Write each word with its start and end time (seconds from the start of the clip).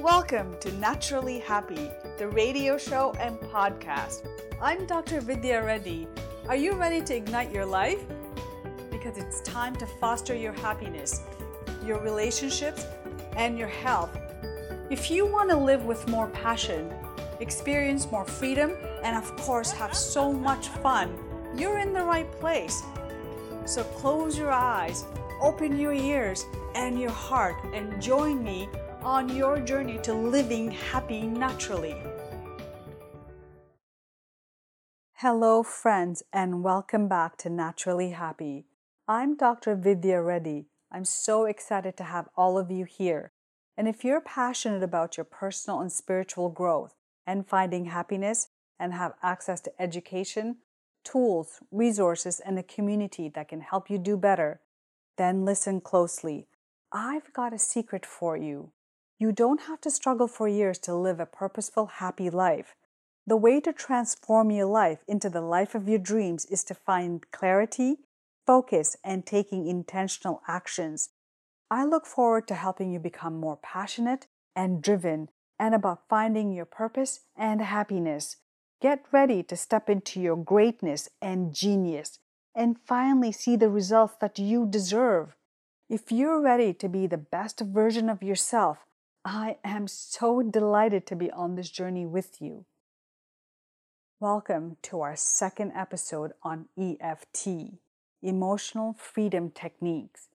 Welcome 0.00 0.56
to 0.60 0.70
Naturally 0.74 1.40
Happy, 1.40 1.90
the 2.18 2.28
radio 2.28 2.78
show 2.78 3.12
and 3.18 3.36
podcast. 3.36 4.28
I'm 4.62 4.86
Dr. 4.86 5.20
Vidya 5.20 5.64
Reddy. 5.64 6.06
Are 6.48 6.54
you 6.54 6.74
ready 6.74 7.02
to 7.02 7.16
ignite 7.16 7.50
your 7.50 7.66
life? 7.66 7.98
Because 8.92 9.18
it's 9.18 9.40
time 9.40 9.74
to 9.74 9.86
foster 10.00 10.36
your 10.36 10.52
happiness, 10.52 11.22
your 11.84 11.98
relationships, 11.98 12.86
and 13.36 13.58
your 13.58 13.66
health. 13.66 14.16
If 14.88 15.10
you 15.10 15.26
want 15.26 15.50
to 15.50 15.56
live 15.56 15.84
with 15.84 16.06
more 16.06 16.28
passion, 16.28 16.94
experience 17.40 18.08
more 18.08 18.24
freedom, 18.24 18.76
and 19.02 19.16
of 19.16 19.34
course, 19.38 19.72
have 19.72 19.96
so 19.96 20.32
much 20.32 20.68
fun, 20.68 21.12
you're 21.56 21.80
in 21.80 21.92
the 21.92 22.04
right 22.04 22.30
place. 22.38 22.84
So 23.64 23.82
close 23.82 24.38
your 24.38 24.52
eyes, 24.52 25.04
open 25.40 25.76
your 25.76 25.92
ears 25.92 26.44
and 26.76 27.00
your 27.00 27.10
heart, 27.10 27.56
and 27.74 28.00
join 28.00 28.44
me 28.44 28.68
on 29.08 29.34
your 29.34 29.58
journey 29.58 29.96
to 30.02 30.12
living 30.12 30.70
happy 30.70 31.22
naturally. 31.22 31.96
Hello, 35.14 35.62
friends, 35.62 36.22
and 36.30 36.62
welcome 36.62 37.08
back 37.08 37.38
to 37.38 37.48
Naturally 37.48 38.10
Happy. 38.10 38.66
I'm 39.08 39.34
Dr. 39.34 39.76
Vidya 39.76 40.20
Reddy. 40.20 40.66
I'm 40.92 41.06
so 41.06 41.46
excited 41.46 41.96
to 41.96 42.04
have 42.04 42.28
all 42.36 42.58
of 42.58 42.70
you 42.70 42.84
here. 42.84 43.32
And 43.78 43.88
if 43.88 44.04
you're 44.04 44.20
passionate 44.20 44.82
about 44.82 45.16
your 45.16 45.24
personal 45.24 45.80
and 45.80 45.90
spiritual 45.90 46.50
growth 46.50 46.94
and 47.26 47.48
finding 47.48 47.86
happiness 47.86 48.48
and 48.78 48.92
have 48.92 49.14
access 49.22 49.62
to 49.62 49.72
education, 49.80 50.58
tools, 51.02 51.60
resources, 51.70 52.40
and 52.44 52.58
a 52.58 52.62
community 52.62 53.30
that 53.30 53.48
can 53.48 53.62
help 53.62 53.88
you 53.88 53.96
do 53.96 54.18
better, 54.18 54.60
then 55.16 55.46
listen 55.46 55.80
closely. 55.80 56.46
I've 56.92 57.32
got 57.32 57.54
a 57.54 57.58
secret 57.58 58.04
for 58.04 58.36
you. 58.36 58.72
You 59.20 59.32
don't 59.32 59.62
have 59.62 59.80
to 59.80 59.90
struggle 59.90 60.28
for 60.28 60.46
years 60.46 60.78
to 60.80 60.94
live 60.94 61.18
a 61.18 61.26
purposeful, 61.26 61.86
happy 61.86 62.30
life. 62.30 62.76
The 63.26 63.36
way 63.36 63.60
to 63.60 63.72
transform 63.72 64.52
your 64.52 64.66
life 64.66 65.00
into 65.08 65.28
the 65.28 65.40
life 65.40 65.74
of 65.74 65.88
your 65.88 65.98
dreams 65.98 66.46
is 66.46 66.62
to 66.64 66.74
find 66.74 67.28
clarity, 67.32 67.96
focus, 68.46 68.96
and 69.02 69.26
taking 69.26 69.66
intentional 69.66 70.40
actions. 70.46 71.10
I 71.68 71.84
look 71.84 72.06
forward 72.06 72.46
to 72.46 72.54
helping 72.54 72.92
you 72.92 73.00
become 73.00 73.40
more 73.40 73.56
passionate 73.56 74.28
and 74.54 74.80
driven 74.80 75.30
and 75.58 75.74
about 75.74 76.08
finding 76.08 76.52
your 76.52 76.64
purpose 76.64 77.20
and 77.36 77.60
happiness. 77.60 78.36
Get 78.80 79.04
ready 79.10 79.42
to 79.42 79.56
step 79.56 79.90
into 79.90 80.20
your 80.20 80.36
greatness 80.36 81.08
and 81.20 81.52
genius 81.52 82.20
and 82.54 82.78
finally 82.86 83.32
see 83.32 83.56
the 83.56 83.68
results 83.68 84.14
that 84.20 84.38
you 84.38 84.64
deserve. 84.64 85.34
If 85.90 86.12
you're 86.12 86.40
ready 86.40 86.72
to 86.74 86.88
be 86.88 87.08
the 87.08 87.18
best 87.18 87.60
version 87.60 88.08
of 88.08 88.22
yourself, 88.22 88.78
I 89.30 89.58
am 89.62 89.88
so 89.88 90.40
delighted 90.40 91.06
to 91.08 91.14
be 91.14 91.30
on 91.30 91.54
this 91.54 91.68
journey 91.68 92.06
with 92.06 92.40
you. 92.40 92.64
Welcome 94.20 94.78
to 94.84 95.02
our 95.02 95.16
second 95.16 95.72
episode 95.76 96.32
on 96.42 96.70
EFT, 96.78 97.74
Emotional 98.22 98.94
Freedom 98.94 99.50
Techniques, 99.50 100.28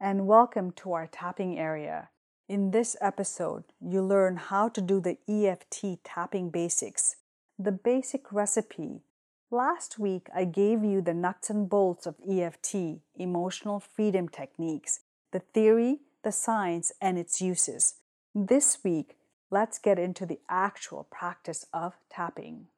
and 0.00 0.26
welcome 0.26 0.72
to 0.76 0.94
our 0.94 1.06
tapping 1.06 1.58
area. 1.58 2.08
In 2.48 2.70
this 2.70 2.96
episode, 3.02 3.64
you 3.78 4.00
learn 4.00 4.36
how 4.36 4.70
to 4.70 4.80
do 4.80 5.02
the 5.02 5.18
EFT 5.28 6.02
tapping 6.02 6.48
basics, 6.48 7.16
the 7.58 7.72
basic 7.72 8.32
recipe. 8.32 9.02
Last 9.50 9.98
week, 9.98 10.28
I 10.34 10.46
gave 10.46 10.82
you 10.82 11.02
the 11.02 11.12
nuts 11.12 11.50
and 11.50 11.68
bolts 11.68 12.06
of 12.06 12.14
EFT, 12.26 13.02
Emotional 13.16 13.80
Freedom 13.80 14.30
Techniques, 14.30 15.00
the 15.30 15.40
theory, 15.40 15.98
the 16.24 16.32
science, 16.32 16.90
and 17.02 17.18
its 17.18 17.42
uses. 17.42 17.96
This 18.34 18.84
week, 18.84 19.16
let's 19.50 19.80
get 19.80 19.98
into 19.98 20.24
the 20.24 20.38
actual 20.48 21.08
practice 21.10 21.66
of 21.72 21.94
tapping. 22.08 22.68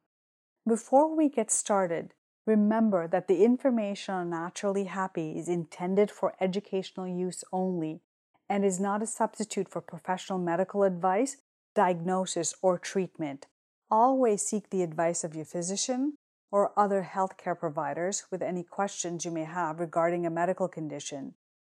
Before 0.67 1.15
we 1.15 1.29
get 1.29 1.51
started, 1.51 2.15
remember 2.47 3.07
that 3.07 3.27
the 3.27 3.43
information 3.43 4.15
on 4.15 4.31
Naturally 4.31 4.85
Happy 4.85 5.37
is 5.37 5.47
intended 5.47 6.09
for 6.09 6.33
educational 6.41 7.07
use 7.07 7.43
only 7.53 8.01
and 8.49 8.65
is 8.65 8.79
not 8.79 9.03
a 9.03 9.05
substitute 9.05 9.69
for 9.69 9.79
professional 9.79 10.39
medical 10.39 10.81
advice, 10.81 11.37
diagnosis, 11.75 12.55
or 12.63 12.79
treatment. 12.79 13.45
Always 13.91 14.41
seek 14.41 14.71
the 14.71 14.81
advice 14.81 15.23
of 15.23 15.35
your 15.35 15.45
physician 15.45 16.15
or 16.51 16.71
other 16.75 17.07
healthcare 17.13 17.59
providers 17.59 18.23
with 18.31 18.41
any 18.41 18.63
questions 18.63 19.23
you 19.23 19.29
may 19.29 19.43
have 19.43 19.79
regarding 19.79 20.25
a 20.25 20.31
medical 20.31 20.67
condition 20.67 21.35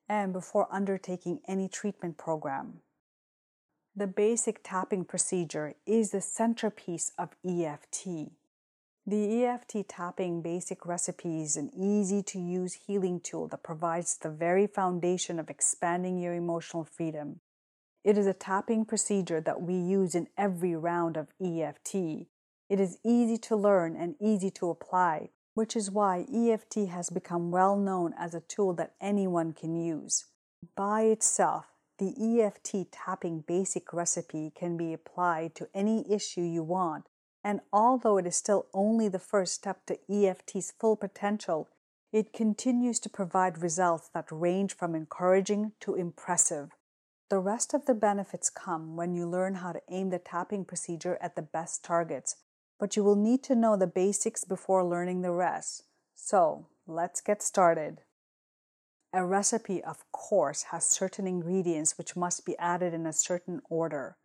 and 0.08 0.32
before 0.32 0.66
undertaking 0.72 1.40
any 1.46 1.68
treatment 1.68 2.16
program. 2.16 2.80
The 3.98 4.06
basic 4.06 4.60
tapping 4.62 5.06
procedure 5.06 5.72
is 5.86 6.10
the 6.10 6.20
centerpiece 6.20 7.12
of 7.16 7.30
EFT. 7.48 8.30
The 9.06 9.44
EFT 9.44 9.88
tapping 9.88 10.42
basic 10.42 10.84
recipe 10.84 11.40
is 11.40 11.56
an 11.56 11.70
easy 11.74 12.22
to 12.24 12.38
use 12.38 12.74
healing 12.86 13.20
tool 13.20 13.48
that 13.48 13.62
provides 13.62 14.18
the 14.18 14.28
very 14.28 14.66
foundation 14.66 15.38
of 15.38 15.48
expanding 15.48 16.18
your 16.18 16.34
emotional 16.34 16.84
freedom. 16.84 17.40
It 18.04 18.18
is 18.18 18.26
a 18.26 18.34
tapping 18.34 18.84
procedure 18.84 19.40
that 19.40 19.62
we 19.62 19.72
use 19.72 20.14
in 20.14 20.28
every 20.36 20.76
round 20.76 21.16
of 21.16 21.28
EFT. 21.42 21.94
It 22.68 22.78
is 22.78 22.98
easy 23.02 23.38
to 23.38 23.56
learn 23.56 23.96
and 23.96 24.16
easy 24.20 24.50
to 24.50 24.68
apply, 24.68 25.30
which 25.54 25.74
is 25.74 25.90
why 25.90 26.26
EFT 26.30 26.88
has 26.90 27.08
become 27.08 27.50
well 27.50 27.78
known 27.78 28.12
as 28.18 28.34
a 28.34 28.40
tool 28.40 28.74
that 28.74 28.92
anyone 29.00 29.54
can 29.54 29.74
use. 29.74 30.26
By 30.76 31.04
itself, 31.04 31.64
the 31.98 32.40
EFT 32.40 32.92
tapping 32.92 33.40
basic 33.40 33.92
recipe 33.92 34.52
can 34.54 34.76
be 34.76 34.92
applied 34.92 35.54
to 35.54 35.68
any 35.74 36.04
issue 36.10 36.42
you 36.42 36.62
want, 36.62 37.06
and 37.42 37.60
although 37.72 38.18
it 38.18 38.26
is 38.26 38.36
still 38.36 38.66
only 38.74 39.08
the 39.08 39.18
first 39.18 39.54
step 39.54 39.86
to 39.86 39.98
EFT's 40.10 40.72
full 40.78 40.96
potential, 40.96 41.68
it 42.12 42.32
continues 42.32 42.98
to 43.00 43.08
provide 43.08 43.62
results 43.62 44.08
that 44.14 44.30
range 44.30 44.74
from 44.74 44.94
encouraging 44.94 45.72
to 45.80 45.94
impressive. 45.94 46.70
The 47.28 47.38
rest 47.38 47.74
of 47.74 47.86
the 47.86 47.94
benefits 47.94 48.50
come 48.50 48.96
when 48.96 49.14
you 49.14 49.28
learn 49.28 49.56
how 49.56 49.72
to 49.72 49.82
aim 49.90 50.10
the 50.10 50.18
tapping 50.18 50.64
procedure 50.64 51.18
at 51.20 51.34
the 51.34 51.42
best 51.42 51.84
targets, 51.84 52.36
but 52.78 52.96
you 52.96 53.02
will 53.02 53.16
need 53.16 53.42
to 53.44 53.54
know 53.54 53.76
the 53.76 53.86
basics 53.86 54.44
before 54.44 54.84
learning 54.84 55.22
the 55.22 55.32
rest. 55.32 55.84
So, 56.14 56.66
let's 56.86 57.20
get 57.20 57.42
started. 57.42 58.02
A 59.16 59.24
recipe, 59.24 59.82
of 59.82 60.04
course, 60.12 60.64
has 60.64 60.84
certain 60.84 61.26
ingredients 61.26 61.96
which 61.96 62.16
must 62.16 62.44
be 62.44 62.54
added 62.58 62.92
in 62.92 63.06
a 63.06 63.14
certain 63.14 63.62
order. 63.70 64.18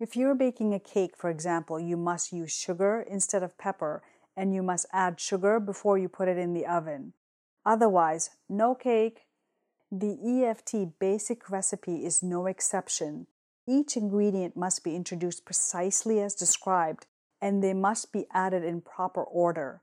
If 0.00 0.16
you're 0.16 0.34
baking 0.34 0.74
a 0.74 0.80
cake, 0.80 1.16
for 1.16 1.30
example, 1.30 1.78
you 1.78 1.96
must 1.96 2.32
use 2.32 2.50
sugar 2.50 3.06
instead 3.08 3.44
of 3.44 3.56
pepper, 3.56 4.02
and 4.36 4.52
you 4.52 4.64
must 4.64 4.86
add 4.92 5.20
sugar 5.20 5.60
before 5.60 5.96
you 5.96 6.08
put 6.08 6.26
it 6.26 6.38
in 6.38 6.54
the 6.54 6.66
oven. 6.66 7.12
Otherwise, 7.64 8.30
no 8.48 8.74
cake. 8.74 9.28
The 9.92 10.18
EFT 10.20 10.98
basic 10.98 11.48
recipe 11.48 12.04
is 12.04 12.20
no 12.20 12.46
exception. 12.46 13.28
Each 13.68 13.96
ingredient 13.96 14.56
must 14.56 14.82
be 14.82 14.96
introduced 14.96 15.44
precisely 15.44 16.20
as 16.20 16.34
described, 16.34 17.06
and 17.40 17.62
they 17.62 17.74
must 17.74 18.12
be 18.12 18.26
added 18.34 18.64
in 18.64 18.80
proper 18.80 19.22
order. 19.22 19.82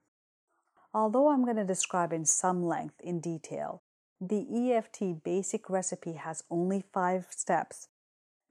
Although 0.93 1.29
I'm 1.29 1.45
going 1.45 1.55
to 1.55 1.63
describe 1.63 2.11
in 2.11 2.25
some 2.25 2.61
length 2.61 2.99
in 2.99 3.21
detail, 3.21 3.83
the 4.21 4.73
EFT 4.73 5.23
basic 5.23 5.69
recipe 5.69 6.13
has 6.13 6.43
only 6.49 6.83
five 6.93 7.27
steps, 7.29 7.87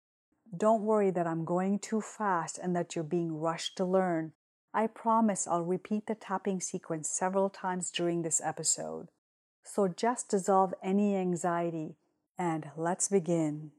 Don't 0.56 0.82
worry 0.82 1.10
that 1.10 1.26
I'm 1.26 1.44
going 1.44 1.78
too 1.78 2.00
fast 2.00 2.56
and 2.56 2.74
that 2.74 2.94
you're 2.94 3.04
being 3.04 3.38
rushed 3.38 3.76
to 3.76 3.84
learn. 3.84 4.32
I 4.72 4.86
promise 4.86 5.46
I'll 5.46 5.64
repeat 5.64 6.06
the 6.06 6.14
tapping 6.14 6.62
sequence 6.62 7.10
several 7.10 7.50
times 7.50 7.90
during 7.90 8.22
this 8.22 8.40
episode. 8.42 9.08
So 9.62 9.88
just 9.88 10.30
dissolve 10.30 10.72
any 10.82 11.14
anxiety 11.16 11.96
and 12.38 12.70
let's 12.74 13.08
begin. 13.08 13.72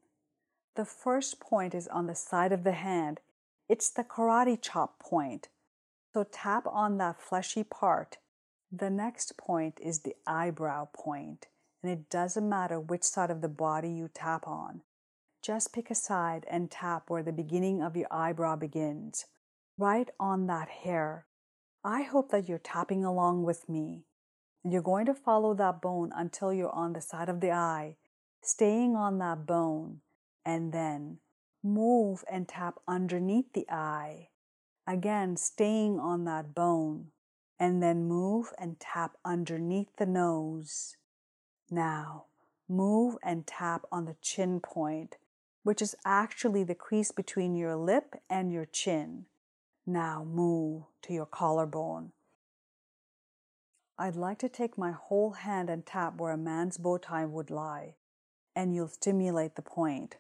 The 0.76 0.86
first 0.86 1.40
point 1.40 1.74
is 1.74 1.88
on 1.88 2.06
the 2.06 2.14
side 2.14 2.52
of 2.52 2.64
the 2.64 2.74
hand. 2.74 3.20
It's 3.68 3.90
the 3.90 4.04
karate 4.04 4.62
chop 4.62 5.00
point. 5.00 5.48
So 6.14 6.24
tap 6.24 6.68
on 6.68 7.00
that 7.00 7.20
fleshy 7.20 7.64
part. 7.64 8.18
The 8.72 8.92
next 8.92 9.38
point 9.38 9.80
is 9.82 10.02
the 10.02 10.16
eyebrow 10.28 10.90
point, 10.94 11.48
and 11.82 11.92
it 11.92 12.10
doesn't 12.10 12.48
matter 12.48 12.80
which 12.80 13.04
side 13.04 13.32
of 13.32 13.42
the 13.42 13.50
body 13.50 13.90
you 13.90 14.10
tap 14.14 14.48
on. 14.48 14.82
Just 15.42 15.74
pick 15.74 15.90
a 15.90 15.96
side 15.96 16.46
and 16.50 16.70
tap 16.70 17.10
where 17.10 17.24
the 17.24 17.32
beginning 17.32 17.82
of 17.82 17.96
your 17.96 18.08
eyebrow 18.12 18.56
begins, 18.58 19.26
right 19.78 20.10
on 20.20 20.48
that 20.48 20.70
hair. 20.70 21.26
I 21.84 22.02
hope 22.02 22.32
that 22.32 22.50
you're 22.50 22.58
tapping 22.58 23.06
along 23.06 23.44
with 23.44 23.70
me. 23.70 24.04
You're 24.64 24.82
going 24.82 25.06
to 25.06 25.14
follow 25.14 25.54
that 25.54 25.82
bone 25.82 26.12
until 26.14 26.54
you're 26.54 26.76
on 26.76 26.92
the 26.92 27.02
side 27.02 27.30
of 27.30 27.40
the 27.40 27.52
eye, 27.52 27.96
staying 28.42 28.98
on 28.98 29.18
that 29.20 29.46
bone, 29.46 30.02
and 30.46 30.74
then 30.74 31.20
move 31.64 32.24
and 32.30 32.48
tap 32.48 32.80
underneath 32.88 33.54
the 33.54 33.66
eye. 33.70 34.28
Again, 34.86 35.38
staying 35.38 36.00
on 36.00 36.26
that 36.26 36.54
bone, 36.54 37.12
and 37.58 37.82
then 37.82 38.08
move 38.08 38.52
and 38.58 38.80
tap 38.80 39.16
underneath 39.24 39.96
the 39.98 40.06
nose. 40.06 40.98
Now, 41.72 42.26
move 42.68 43.18
and 43.24 43.46
tap 43.46 43.86
on 43.92 44.06
the 44.06 44.16
chin 44.22 44.60
point 44.60 45.18
which 45.64 45.82
is 45.82 45.96
actually 46.06 46.64
the 46.64 46.76
crease 46.76 47.12
between 47.12 47.56
your 47.56 47.76
lip 47.76 48.16
and 48.30 48.52
your 48.52 48.66
chin. 48.66 49.26
Now 49.86 50.24
move 50.24 50.84
to 51.04 51.14
your 51.14 51.26
collarbone. 51.26 52.12
I'd 53.98 54.16
like 54.16 54.40
to 54.40 54.50
take 54.50 54.78
my 54.78 54.92
whole 54.92 55.32
hand 55.32 55.70
and 55.70 55.86
tap 55.86 56.18
where 56.18 56.32
a 56.32 56.38
man's 56.38 56.78
bow 56.78 56.98
tie 56.98 57.26
would 57.26 57.52
lie, 57.52 57.96
and 58.56 58.74
you'll 58.74 58.88
stimulate 58.88 59.56
the 59.56 59.62
point. 59.62 60.18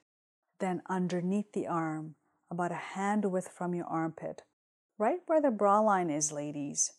Then 0.59 0.81
underneath 0.89 1.53
the 1.53 1.67
arm, 1.67 2.15
about 2.51 2.71
a 2.71 2.75
hand 2.93 3.23
width 3.25 3.47
from 3.47 3.73
your 3.73 3.85
armpit, 3.85 4.43
right 4.97 5.19
where 5.27 5.41
the 5.41 5.51
bra 5.51 5.79
line 5.79 6.09
is, 6.09 6.31
ladies. 6.31 6.91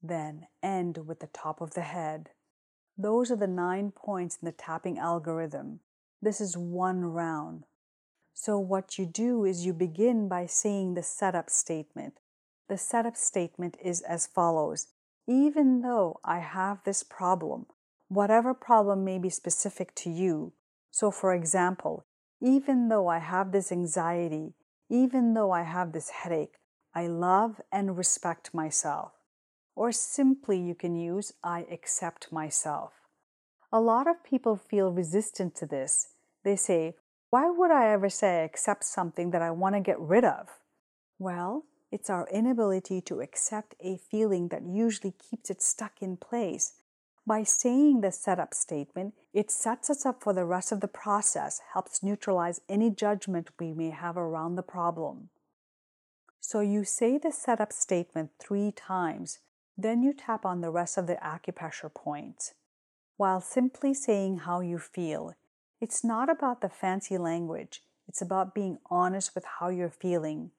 Then 0.00 0.46
end 0.62 1.06
with 1.06 1.20
the 1.20 1.26
top 1.26 1.60
of 1.60 1.74
the 1.74 1.82
head. 1.82 2.30
Those 2.96 3.30
are 3.30 3.36
the 3.36 3.46
nine 3.46 3.90
points 3.90 4.38
in 4.40 4.46
the 4.46 4.52
tapping 4.52 4.98
algorithm. 4.98 5.80
This 6.20 6.40
is 6.40 6.56
one 6.56 7.04
round. 7.04 7.64
So, 8.34 8.58
what 8.58 8.98
you 8.98 9.06
do 9.06 9.44
is 9.44 9.66
you 9.66 9.72
begin 9.72 10.28
by 10.28 10.46
saying 10.46 10.94
the 10.94 11.02
setup 11.02 11.50
statement. 11.50 12.14
The 12.68 12.78
setup 12.78 13.16
statement 13.16 13.76
is 13.82 14.00
as 14.02 14.26
follows 14.26 14.88
Even 15.26 15.82
though 15.82 16.20
I 16.24 16.38
have 16.38 16.84
this 16.84 17.02
problem, 17.02 17.66
whatever 18.08 18.54
problem 18.54 19.04
may 19.04 19.18
be 19.18 19.30
specific 19.30 19.94
to 19.96 20.10
you. 20.10 20.52
So, 20.90 21.10
for 21.10 21.34
example, 21.34 22.04
even 22.40 22.88
though 22.88 23.08
I 23.08 23.18
have 23.18 23.52
this 23.52 23.72
anxiety, 23.72 24.54
even 24.90 25.34
though 25.34 25.50
I 25.50 25.62
have 25.62 25.92
this 25.92 26.10
headache, 26.10 26.56
I 26.94 27.06
love 27.06 27.60
and 27.70 27.96
respect 27.96 28.52
myself. 28.52 29.12
Or 29.74 29.92
simply, 29.92 30.58
you 30.58 30.74
can 30.74 30.96
use 30.96 31.32
I 31.42 31.66
accept 31.70 32.32
myself. 32.32 32.92
A 33.72 33.80
lot 33.80 34.06
of 34.06 34.22
people 34.22 34.56
feel 34.56 34.92
resistant 34.92 35.54
to 35.56 35.66
this. 35.66 36.08
They 36.44 36.56
say, 36.56 36.94
why 37.30 37.48
would 37.48 37.70
I 37.70 37.90
ever 37.90 38.10
say 38.10 38.40
I 38.40 38.44
accept 38.44 38.84
something 38.84 39.30
that 39.30 39.40
I 39.40 39.50
want 39.50 39.74
to 39.74 39.80
get 39.80 39.98
rid 39.98 40.24
of? 40.24 40.48
Well, 41.18 41.64
it's 41.90 42.10
our 42.10 42.28
inability 42.28 43.00
to 43.02 43.20
accept 43.20 43.74
a 43.80 43.96
feeling 43.96 44.48
that 44.48 44.66
usually 44.66 45.12
keeps 45.12 45.48
it 45.48 45.62
stuck 45.62 46.02
in 46.02 46.18
place. 46.18 46.74
By 47.26 47.44
saying 47.44 48.00
the 48.00 48.10
setup 48.12 48.52
statement, 48.52 49.14
it 49.32 49.50
sets 49.50 49.88
us 49.88 50.04
up 50.04 50.22
for 50.22 50.32
the 50.32 50.44
rest 50.44 50.72
of 50.72 50.80
the 50.80 50.88
process, 50.88 51.60
helps 51.72 52.02
neutralize 52.02 52.60
any 52.68 52.90
judgment 52.90 53.50
we 53.58 53.72
may 53.72 53.90
have 53.90 54.16
around 54.16 54.56
the 54.56 54.62
problem. 54.62 55.28
So 56.40 56.60
you 56.60 56.82
say 56.84 57.18
the 57.18 57.30
setup 57.30 57.72
statement 57.72 58.32
three 58.40 58.72
times, 58.72 59.38
then 59.82 60.02
you 60.02 60.12
tap 60.12 60.44
on 60.44 60.60
the 60.60 60.70
rest 60.70 60.98
of 60.98 61.06
the 61.06 61.16
acupressure 61.16 61.92
points. 61.92 62.54
While 63.16 63.40
simply 63.40 63.94
saying 63.94 64.38
how 64.38 64.60
you 64.60 64.78
feel, 64.78 65.34
it's 65.80 66.04
not 66.04 66.30
about 66.30 66.60
the 66.60 66.68
fancy 66.68 67.18
language, 67.18 67.82
it's 68.08 68.22
about 68.22 68.54
being 68.54 68.78
honest 68.90 69.34
with 69.34 69.44
how 69.58 69.68
you're 69.68 69.90
feeling, 69.90 70.50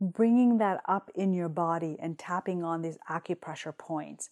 bringing 0.00 0.58
that 0.58 0.80
up 0.86 1.10
in 1.14 1.32
your 1.32 1.48
body 1.48 1.96
and 2.00 2.18
tapping 2.18 2.62
on 2.62 2.82
these 2.82 2.98
acupressure 3.08 3.76
points. 3.76 4.30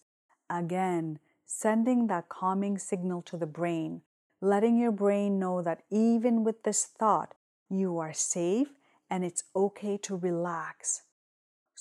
Again, 0.49 1.19
sending 1.45 2.07
that 2.07 2.29
calming 2.29 2.77
signal 2.77 3.21
to 3.23 3.37
the 3.37 3.45
brain, 3.45 4.01
letting 4.41 4.77
your 4.77 4.91
brain 4.91 5.39
know 5.39 5.61
that 5.61 5.83
even 5.89 6.43
with 6.43 6.63
this 6.63 6.85
thought, 6.85 7.33
you 7.69 7.97
are 7.97 8.13
safe 8.13 8.69
and 9.09 9.23
it's 9.23 9.43
okay 9.55 9.97
to 9.97 10.15
relax. 10.15 11.03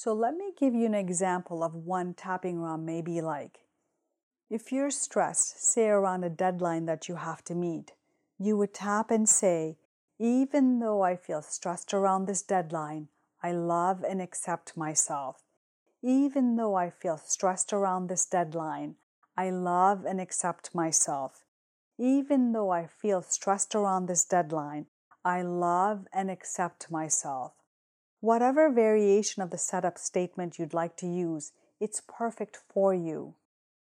So, 0.02 0.14
let 0.14 0.34
me 0.34 0.52
give 0.58 0.74
you 0.74 0.86
an 0.86 0.94
example 0.94 1.62
of 1.62 1.74
one 1.74 2.14
tapping 2.14 2.56
around 2.56 2.86
may 2.86 3.02
be 3.02 3.20
like. 3.20 3.66
If 4.48 4.72
you're 4.72 4.90
stressed, 4.90 5.62
say 5.62 5.90
around 5.90 6.24
a 6.24 6.30
deadline 6.30 6.86
that 6.86 7.06
you 7.06 7.16
have 7.16 7.44
to 7.44 7.54
meet, 7.54 7.92
you 8.38 8.56
would 8.56 8.72
tap 8.72 9.10
and 9.10 9.28
say, 9.28 9.76
Even 10.18 10.78
though 10.78 11.02
I 11.02 11.16
feel 11.16 11.42
stressed 11.42 11.92
around 11.92 12.24
this 12.24 12.40
deadline, 12.40 13.08
I 13.42 13.52
love 13.52 14.02
and 14.02 14.22
accept 14.22 14.74
myself. 14.74 15.42
Even 16.02 16.56
though 16.56 16.76
I 16.76 16.88
feel 16.88 17.18
stressed 17.18 17.70
around 17.70 18.06
this 18.06 18.24
deadline, 18.24 18.94
I 19.36 19.50
love 19.50 20.06
and 20.06 20.18
accept 20.18 20.74
myself. 20.74 21.44
Even 21.98 22.52
though 22.52 22.70
I 22.70 22.86
feel 22.86 23.20
stressed 23.20 23.74
around 23.74 24.06
this 24.06 24.24
deadline, 24.24 24.86
I 25.26 25.42
love 25.42 26.06
and 26.10 26.30
accept 26.30 26.90
myself. 26.90 27.59
Whatever 28.20 28.70
variation 28.70 29.42
of 29.42 29.50
the 29.50 29.56
setup 29.56 29.96
statement 29.96 30.58
you'd 30.58 30.74
like 30.74 30.94
to 30.98 31.06
use, 31.06 31.52
it's 31.80 32.02
perfect 32.06 32.58
for 32.68 32.92
you. 32.92 33.34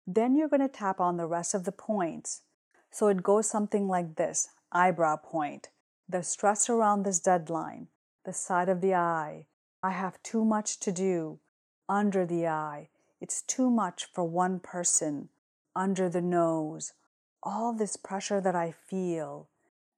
Then 0.06 0.36
you're 0.36 0.48
going 0.48 0.60
to 0.60 0.68
tap 0.68 1.00
on 1.00 1.16
the 1.16 1.26
rest 1.26 1.54
of 1.54 1.64
the 1.64 1.72
points. 1.72 2.42
So 2.90 3.08
it 3.08 3.22
goes 3.22 3.48
something 3.48 3.88
like 3.88 4.16
this 4.16 4.48
eyebrow 4.72 5.16
point, 5.16 5.68
the 6.08 6.22
stress 6.22 6.68
around 6.68 7.02
this 7.02 7.18
deadline, 7.18 7.88
the 8.26 8.32
side 8.32 8.68
of 8.68 8.82
the 8.82 8.94
eye. 8.94 9.46
I 9.82 9.92
have 9.92 10.22
too 10.22 10.44
much 10.44 10.78
to 10.80 10.92
do. 10.92 11.38
Under 11.88 12.26
the 12.26 12.46
eye, 12.46 12.88
it's 13.20 13.40
too 13.40 13.70
much 13.70 14.06
for 14.12 14.24
one 14.24 14.60
person. 14.60 15.30
Under 15.74 16.10
the 16.10 16.20
nose, 16.20 16.92
all 17.42 17.72
this 17.72 17.96
pressure 17.96 18.40
that 18.40 18.54
I 18.54 18.72
feel. 18.72 19.48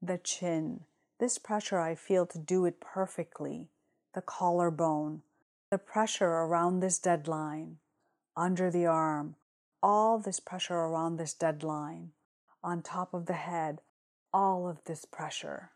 The 0.01 0.19
chin, 0.19 0.85
this 1.19 1.39
pressure 1.39 1.81
I 1.81 1.97
feel 1.97 2.25
to 2.27 2.39
do 2.39 2.67
it 2.67 2.81
perfectly. 2.81 3.69
The 4.15 4.23
collarbone, 4.23 5.23
the 5.71 5.79
pressure 5.79 6.27
around 6.27 6.81
this 6.81 6.99
deadline. 6.99 7.79
Under 8.37 8.71
the 8.71 8.87
arm, 8.87 9.37
all 9.83 10.19
this 10.19 10.41
pressure 10.41 10.75
around 10.75 11.17
this 11.17 11.35
deadline 11.35 12.13
on 12.63 12.83
top 12.83 13.13
of 13.13 13.27
the 13.27 13.35
head 13.35 13.81
all 14.33 14.69
of 14.69 14.83
this 14.85 15.05
pressure. 15.05 15.71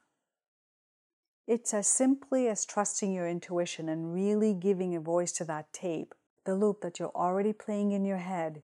It's 1.46 1.72
as 1.74 1.86
simply 1.86 2.48
as 2.48 2.64
trusting 2.64 3.12
your 3.12 3.28
intuition 3.28 3.88
and 3.88 4.12
really 4.12 4.54
giving 4.54 4.96
a 4.96 5.00
voice 5.00 5.32
to 5.32 5.44
that 5.44 5.72
tape, 5.72 6.14
the 6.44 6.54
loop 6.54 6.80
that 6.80 6.98
you're 6.98 7.14
already 7.14 7.52
playing 7.52 7.92
in 7.92 8.04
your 8.04 8.18
head. 8.18 8.62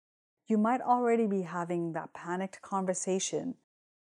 You 0.48 0.58
might 0.58 0.82
already 0.82 1.28
be 1.28 1.44
having 1.44 1.94
that 1.94 2.14
panicked 2.14 2.62
conversation. 2.62 3.56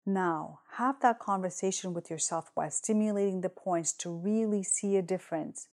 Now, 0.06 0.60
have 0.74 1.00
that 1.02 1.20
conversation 1.20 1.94
with 1.94 2.10
yourself 2.10 2.52
while 2.54 2.72
stimulating 2.72 3.42
the 3.42 3.50
points 3.50 3.94
to 3.94 4.10
really 4.10 4.64
see 4.64 4.98
a 4.98 5.02
difference. 5.02 5.68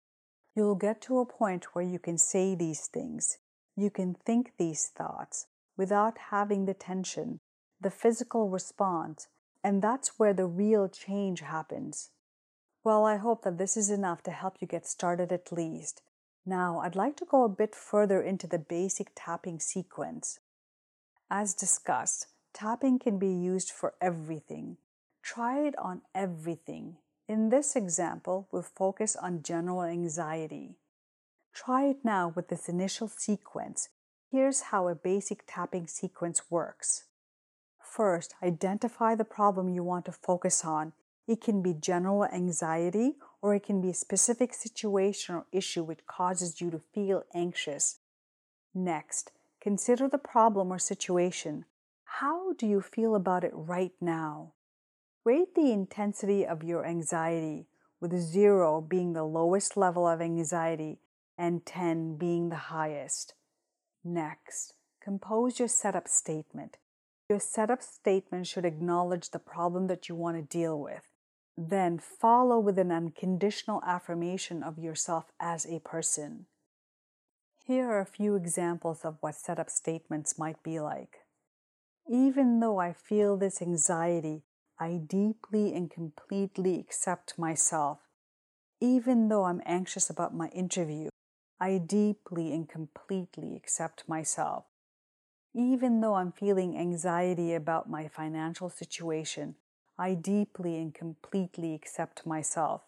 You'll 0.56 0.76
get 0.76 1.02
to 1.04 1.20
a 1.20 1.26
point 1.26 1.74
where 1.74 1.86
you 1.86 2.00
can 2.00 2.18
say 2.18 2.54
these 2.54 2.88
things, 2.88 3.38
you 3.76 3.90
can 3.90 4.14
think 4.14 4.54
these 4.58 4.88
thoughts 4.88 5.48
without 5.78 6.18
having 6.30 6.66
the 6.66 6.74
tension 6.74 7.40
the 7.82 7.90
physical 7.90 8.50
response, 8.50 9.28
and 9.64 9.82
that's 9.82 10.20
where 10.20 10.34
the 10.34 10.46
real 10.46 10.90
change 10.90 11.40
happens. 11.42 12.10
Well, 12.84 13.06
I 13.06 13.18
hope 13.18 13.44
that 13.44 13.58
this 13.58 13.78
is 13.78 13.90
enough 13.90 14.22
to 14.24 14.32
help 14.32 14.58
you 14.60 14.68
get 14.68 14.86
started 14.86 15.32
at 15.32 15.52
least. 15.52 16.02
Now, 16.46 16.80
I'd 16.80 16.96
like 16.96 17.16
to 17.18 17.26
go 17.26 17.44
a 17.44 17.50
bit 17.50 17.76
further 17.76 18.22
into 18.22 18.48
the 18.48 18.60
basic 18.60 19.12
tapping 19.16 19.60
sequence. 19.60 20.40
As 21.30 21.54
discussed, 21.54 22.28
tapping 22.54 23.00
can 23.00 23.20
be 23.20 23.32
used 23.32 23.72
for 23.72 23.94
everything. 24.02 24.78
Try 25.22 25.62
it 25.62 25.78
on 25.78 26.02
everything. 26.16 26.98
In 27.28 27.50
this 27.50 27.76
example, 27.76 28.48
we'll 28.52 28.64
focus 28.64 29.16
on 29.16 29.44
general 29.44 29.84
anxiety. 29.84 30.78
Try 31.54 31.86
it 31.86 31.98
now 32.04 32.34
with 32.36 32.48
this 32.48 32.70
initial 32.70 33.08
sequence. 33.08 33.90
Here's 34.32 34.62
how 34.72 34.88
a 34.88 34.96
basic 34.96 35.44
tapping 35.48 35.88
sequence 35.88 36.50
works. 36.50 37.06
First, 37.82 38.36
identify 38.44 39.16
the 39.16 39.26
problem 39.26 39.70
you 39.70 39.84
want 39.84 40.06
to 40.06 40.12
focus 40.12 40.64
on. 40.64 40.94
It 41.28 41.42
can 41.42 41.62
be 41.62 41.74
general 41.74 42.26
anxiety 42.26 43.18
or 43.42 43.56
it 43.56 43.64
can 43.64 43.82
be 43.82 43.90
a 43.90 43.96
specific 43.96 44.54
situation 44.54 45.36
or 45.36 45.46
issue 45.52 45.84
which 45.84 46.06
causes 46.06 46.62
you 46.62 46.72
to 46.72 46.82
feel 46.94 47.24
anxious. 47.34 48.00
Next, 48.74 49.32
consider 49.60 50.08
the 50.08 50.18
problem 50.18 50.72
or 50.72 50.80
situation. 50.80 51.66
How 52.18 52.54
do 52.54 52.66
you 52.68 52.82
feel 52.82 53.16
about 53.16 53.44
it 53.44 53.52
right 53.54 53.94
now? 54.02 54.54
Rate 55.24 55.56
the 55.56 55.72
intensity 55.72 56.46
of 56.46 56.64
your 56.64 56.86
anxiety, 56.86 57.68
with 58.02 58.20
0 58.20 58.82
being 58.82 59.14
the 59.14 59.24
lowest 59.24 59.78
level 59.78 60.08
of 60.08 60.20
anxiety 60.20 61.00
and 61.38 61.66
10 61.66 62.18
being 62.18 62.50
the 62.50 62.56
highest. 62.74 63.36
Next, 64.04 64.74
compose 65.02 65.60
your 65.60 65.68
setup 65.68 66.08
statement. 66.08 66.78
Your 67.30 67.40
setup 67.40 67.82
statement 67.82 68.48
should 68.48 68.66
acknowledge 68.66 69.30
the 69.30 69.40
problem 69.40 69.88
that 69.88 70.10
you 70.10 70.16
want 70.16 70.36
to 70.36 70.58
deal 70.58 70.78
with. 70.80 71.04
Then 71.56 72.00
follow 72.00 72.60
with 72.60 72.80
an 72.80 72.92
unconditional 72.92 73.82
affirmation 73.86 74.64
of 74.64 74.80
yourself 74.80 75.32
as 75.40 75.66
a 75.66 75.80
person. 75.80 76.48
Here 77.66 77.88
are 77.90 78.02
a 78.02 78.06
few 78.06 78.36
examples 78.36 79.06
of 79.06 79.18
what 79.22 79.36
setup 79.36 79.70
statements 79.70 80.40
might 80.40 80.64
be 80.64 80.80
like. 80.80 81.19
Even 82.12 82.60
though 82.60 82.80
I 82.80 82.94
feel 82.94 83.38
this 83.38 83.62
anxiety, 83.62 84.42
I 84.80 85.00
deeply 85.06 85.76
and 85.76 85.92
completely 85.92 86.80
accept 86.80 87.38
myself. 87.38 88.00
Even 88.82 89.28
though 89.28 89.44
I'm 89.44 89.62
anxious 89.64 90.10
about 90.10 90.34
my 90.34 90.48
interview, 90.48 91.10
I 91.60 91.78
deeply 91.78 92.52
and 92.52 92.68
completely 92.68 93.56
accept 93.56 94.10
myself. 94.10 94.66
Even 95.54 96.02
though 96.02 96.16
I'm 96.16 96.32
feeling 96.32 96.76
anxiety 96.76 97.54
about 97.54 97.88
my 97.88 98.08
financial 98.08 98.72
situation, 98.72 99.54
I 99.96 100.16
deeply 100.16 100.78
and 100.78 100.92
completely 100.92 101.76
accept 101.76 102.26
myself. 102.26 102.82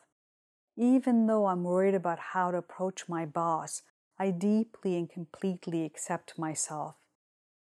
Even 0.76 1.28
though 1.28 1.46
I'm 1.46 1.64
worried 1.64 1.94
about 1.94 2.18
how 2.34 2.50
to 2.50 2.58
approach 2.58 3.08
my 3.08 3.28
boss, 3.28 3.84
I 4.18 4.32
deeply 4.32 4.98
and 4.98 5.08
completely 5.08 5.86
accept 5.86 6.40
myself. 6.40 6.96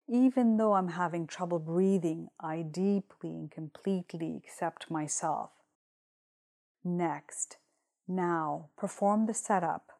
Even 0.09 0.57
though 0.57 0.75
I'm 0.75 0.89
having 0.89 1.27
trouble 1.27 1.59
breathing, 1.59 2.29
I 2.39 2.63
deeply 2.63 3.31
and 3.31 3.51
completely 3.51 4.37
accept 4.37 4.91
myself. 4.91 5.51
Next, 6.85 7.57
now 8.07 8.69
perform 8.77 9.27
the 9.27 9.35
setup. 9.35 9.91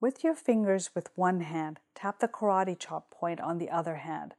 With 0.00 0.22
your 0.22 0.36
fingers 0.36 0.90
with 0.94 1.10
one 1.16 1.40
hand, 1.40 1.80
tap 1.96 2.20
the 2.20 2.28
karate 2.28 2.78
chop 2.78 3.10
point 3.10 3.40
on 3.40 3.58
the 3.58 3.70
other 3.70 3.96
hand. 3.96 4.34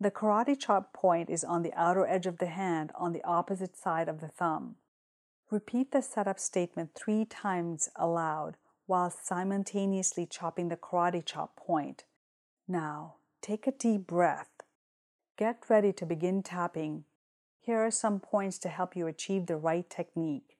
The 0.00 0.12
karate 0.12 0.58
chop 0.58 0.92
point 0.92 1.28
is 1.28 1.44
on 1.44 1.62
the 1.62 1.74
outer 1.74 2.06
edge 2.06 2.26
of 2.26 2.38
the 2.38 2.46
hand 2.46 2.92
on 2.94 3.12
the 3.12 3.24
opposite 3.24 3.76
side 3.76 4.08
of 4.08 4.20
the 4.20 4.28
thumb. 4.28 4.76
Repeat 5.50 5.90
the 5.90 6.02
setup 6.02 6.38
statement 6.38 6.90
three 6.94 7.24
times 7.24 7.88
aloud 7.96 8.56
while 8.86 9.10
simultaneously 9.10 10.24
chopping 10.24 10.68
the 10.68 10.76
karate 10.76 11.24
chop 11.24 11.56
point. 11.56 12.04
Now, 12.66 13.16
take 13.42 13.66
a 13.66 13.72
deep 13.72 14.06
breath. 14.06 14.51
Get 15.38 15.70
ready 15.70 15.94
to 15.94 16.04
begin 16.04 16.42
tapping. 16.42 17.04
Here 17.60 17.78
are 17.78 17.90
some 17.90 18.20
points 18.20 18.58
to 18.58 18.68
help 18.68 18.94
you 18.94 19.06
achieve 19.06 19.46
the 19.46 19.56
right 19.56 19.88
technique. 19.88 20.58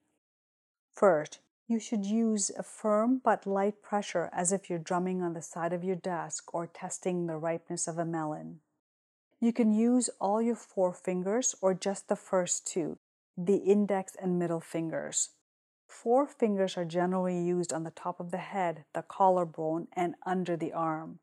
First, 0.91 1.41
you 1.69 1.79
should 1.79 2.07
use 2.07 2.51
a 2.59 2.63
firm 2.63 3.21
but 3.23 3.47
light 3.47 3.83
pressure 3.83 4.31
as 4.33 4.51
if 4.51 4.71
you're 4.71 4.79
drumming 4.79 5.23
on 5.23 5.35
the 5.35 5.43
side 5.43 5.75
of 5.75 5.85
your 5.85 5.97
desk 5.97 6.55
or 6.55 6.67
testing 6.67 7.27
the 7.27 7.37
ripeness 7.37 7.87
of 7.87 7.99
a 7.99 8.05
melon. 8.07 8.61
You 9.41 9.53
can 9.53 9.75
use 9.75 10.09
all 10.21 10.41
your 10.41 10.57
four 10.57 10.95
fingers 10.95 11.55
or 11.61 11.75
just 11.75 12.09
the 12.09 12.17
first 12.17 12.67
two, 12.67 12.99
the 13.37 13.57
index 13.57 14.15
and 14.21 14.39
middle 14.39 14.61
fingers. 14.61 15.31
Four 15.87 16.27
fingers 16.27 16.79
are 16.79 16.87
generally 16.87 17.39
used 17.39 17.75
on 17.75 17.85
the 17.85 17.91
top 17.91 18.21
of 18.21 18.31
the 18.31 18.39
head, 18.39 18.85
the 18.95 19.03
collarbone, 19.03 19.89
and 19.93 20.15
under 20.25 20.57
the 20.57 20.73
arm. 20.73 21.19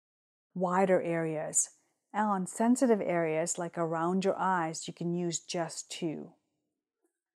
Wider 0.54 1.02
areas, 1.02 1.70
and 2.14 2.26
on 2.26 2.48
sensitive 2.48 3.02
areas 3.02 3.58
like 3.58 3.78
around 3.78 4.26
your 4.26 4.38
eyes, 4.38 4.88
you 4.88 4.94
can 4.94 5.14
use 5.14 5.40
just 5.40 5.92
two. 5.92 6.32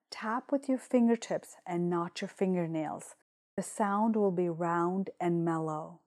Tap 0.09 0.51
with 0.51 0.69
your 0.69 0.77
fingertips 0.77 1.55
and 1.65 1.89
not 1.89 2.21
your 2.21 2.27
fingernails. 2.27 3.15
The 3.55 3.63
sound 3.63 4.15
will 4.15 4.31
be 4.31 4.49
round 4.49 5.09
and 5.19 5.45
mellow. 5.45 5.99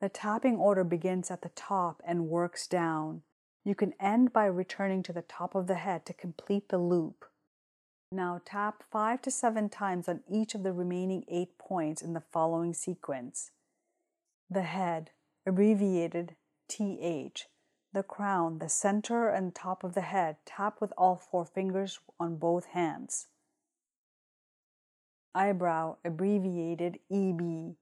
The 0.00 0.08
tapping 0.08 0.56
order 0.56 0.84
begins 0.84 1.30
at 1.30 1.42
the 1.42 1.50
top 1.50 2.00
and 2.06 2.28
works 2.28 2.66
down. 2.66 3.22
You 3.64 3.74
can 3.74 3.92
end 4.00 4.32
by 4.32 4.46
returning 4.46 5.02
to 5.04 5.12
the 5.12 5.22
top 5.22 5.54
of 5.54 5.66
the 5.66 5.74
head 5.74 6.06
to 6.06 6.14
complete 6.14 6.68
the 6.68 6.78
loop. 6.78 7.26
Now 8.10 8.40
tap 8.44 8.82
five 8.90 9.22
to 9.22 9.30
seven 9.30 9.68
times 9.68 10.08
on 10.08 10.22
each 10.28 10.54
of 10.54 10.62
the 10.62 10.72
remaining 10.72 11.24
eight 11.28 11.58
points 11.58 12.02
in 12.02 12.14
the 12.14 12.22
following 12.32 12.72
sequence. 12.72 13.50
The 14.48 14.62
head, 14.62 15.10
abbreviated 15.46 16.34
TH, 16.68 17.46
the 17.92 18.02
crown, 18.04 18.58
the 18.58 18.68
center 18.68 19.28
and 19.28 19.54
top 19.54 19.82
of 19.82 19.94
the 19.94 20.00
head, 20.00 20.36
tap 20.46 20.80
with 20.80 20.92
all 20.96 21.16
four 21.16 21.44
fingers 21.44 21.98
on 22.20 22.36
both 22.36 22.66
hands. 22.66 23.26
Eyebrow, 25.34 25.96
abbreviated 26.04 27.00
EB. 27.10 27.74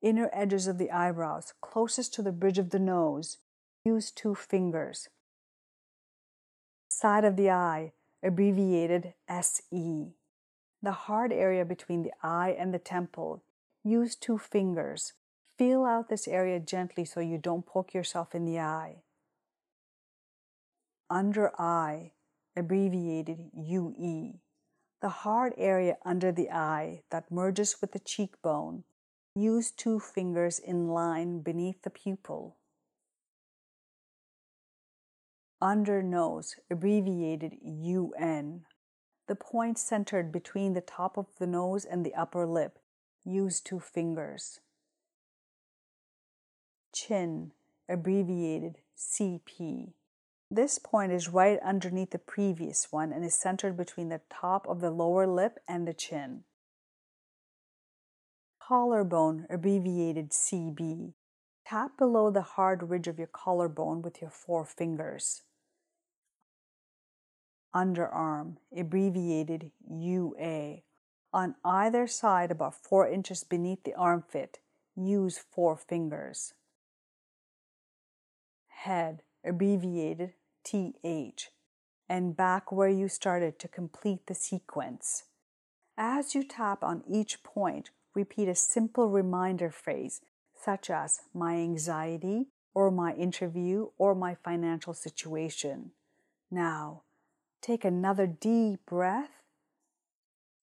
Inner 0.00 0.30
edges 0.32 0.66
of 0.66 0.78
the 0.78 0.90
eyebrows, 0.90 1.52
closest 1.60 2.14
to 2.14 2.22
the 2.22 2.32
bridge 2.32 2.58
of 2.58 2.70
the 2.70 2.78
nose, 2.78 3.38
use 3.84 4.10
two 4.10 4.34
fingers. 4.34 5.08
Side 6.88 7.24
of 7.24 7.36
the 7.36 7.50
eye, 7.50 7.92
abbreviated 8.22 9.14
SE. 9.28 10.14
The 10.82 10.92
hard 10.92 11.32
area 11.32 11.64
between 11.64 12.02
the 12.02 12.12
eye 12.22 12.56
and 12.58 12.74
the 12.74 12.78
temple, 12.78 13.44
use 13.84 14.16
two 14.16 14.38
fingers. 14.38 15.12
Feel 15.56 15.84
out 15.84 16.08
this 16.08 16.26
area 16.26 16.58
gently 16.58 17.04
so 17.04 17.20
you 17.20 17.38
don't 17.38 17.66
poke 17.66 17.94
yourself 17.94 18.34
in 18.34 18.44
the 18.44 18.58
eye 18.58 19.02
under 21.12 21.52
eye, 21.60 22.10
abbreviated 22.56 23.50
UE, 23.54 24.32
the 25.02 25.08
hard 25.10 25.52
area 25.58 25.98
under 26.06 26.32
the 26.32 26.50
eye 26.50 27.02
that 27.10 27.30
merges 27.30 27.76
with 27.82 27.92
the 27.92 27.98
cheekbone. 27.98 28.82
Use 29.34 29.70
two 29.70 30.00
fingers 30.00 30.58
in 30.58 30.88
line 30.88 31.40
beneath 31.40 31.82
the 31.82 31.90
pupil. 31.90 32.56
Under 35.60 36.02
nose, 36.02 36.56
abbreviated 36.70 37.58
UN, 37.62 38.64
the 39.28 39.34
point 39.34 39.78
centered 39.78 40.32
between 40.32 40.72
the 40.72 40.80
top 40.80 41.18
of 41.18 41.26
the 41.38 41.46
nose 41.46 41.84
and 41.84 42.06
the 42.06 42.14
upper 42.14 42.46
lip. 42.46 42.78
Use 43.22 43.60
two 43.60 43.80
fingers. 43.80 44.60
Chin, 46.94 47.52
abbreviated 47.86 48.78
CP 48.96 49.92
this 50.54 50.78
point 50.78 51.12
is 51.12 51.28
right 51.28 51.58
underneath 51.64 52.10
the 52.10 52.18
previous 52.18 52.88
one 52.90 53.12
and 53.12 53.24
is 53.24 53.34
centered 53.34 53.76
between 53.76 54.10
the 54.10 54.20
top 54.30 54.66
of 54.68 54.80
the 54.80 54.90
lower 54.90 55.26
lip 55.26 55.58
and 55.66 55.88
the 55.88 55.94
chin. 55.94 56.44
Collarbone, 58.60 59.46
abbreviated 59.48 60.30
CB. 60.30 61.14
Tap 61.66 61.96
below 61.96 62.30
the 62.30 62.42
hard 62.42 62.90
ridge 62.90 63.08
of 63.08 63.18
your 63.18 63.28
collarbone 63.28 64.02
with 64.02 64.20
your 64.20 64.30
four 64.30 64.64
fingers. 64.64 65.42
Underarm, 67.74 68.56
abbreviated 68.76 69.70
UA. 69.88 70.82
On 71.32 71.54
either 71.64 72.06
side, 72.06 72.50
about 72.50 72.74
4 72.74 73.08
inches 73.08 73.42
beneath 73.42 73.84
the 73.84 73.94
armpit, 73.94 74.58
use 74.94 75.38
four 75.38 75.78
fingers. 75.78 76.52
Head, 78.68 79.22
abbreviated 79.42 80.34
TH, 80.64 81.50
and 82.08 82.36
back 82.36 82.70
where 82.70 82.88
you 82.88 83.08
started 83.08 83.58
to 83.58 83.68
complete 83.68 84.26
the 84.26 84.34
sequence. 84.34 85.24
As 85.96 86.34
you 86.34 86.42
tap 86.42 86.82
on 86.82 87.02
each 87.08 87.42
point, 87.42 87.90
repeat 88.14 88.48
a 88.48 88.54
simple 88.54 89.08
reminder 89.08 89.70
phrase 89.70 90.20
such 90.54 90.90
as 90.90 91.20
my 91.34 91.56
anxiety 91.56 92.46
or 92.74 92.90
my 92.90 93.12
interview 93.14 93.88
or 93.98 94.14
my 94.14 94.34
financial 94.34 94.94
situation. 94.94 95.92
Now, 96.50 97.02
take 97.60 97.84
another 97.84 98.26
deep 98.26 98.80
breath. 98.86 99.30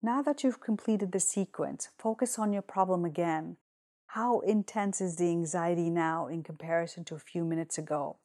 Now 0.02 0.22
that 0.22 0.42
you've 0.42 0.60
completed 0.60 1.12
the 1.12 1.20
sequence, 1.20 1.88
focus 1.98 2.38
on 2.38 2.52
your 2.52 2.62
problem 2.62 3.04
again. 3.04 3.56
How 4.08 4.40
intense 4.40 5.00
is 5.00 5.16
the 5.16 5.28
anxiety 5.28 5.90
now 5.90 6.26
in 6.26 6.42
comparison 6.42 7.04
to 7.04 7.14
a 7.14 7.20
few 7.20 7.44
minutes 7.44 7.78
ago? 7.78 8.16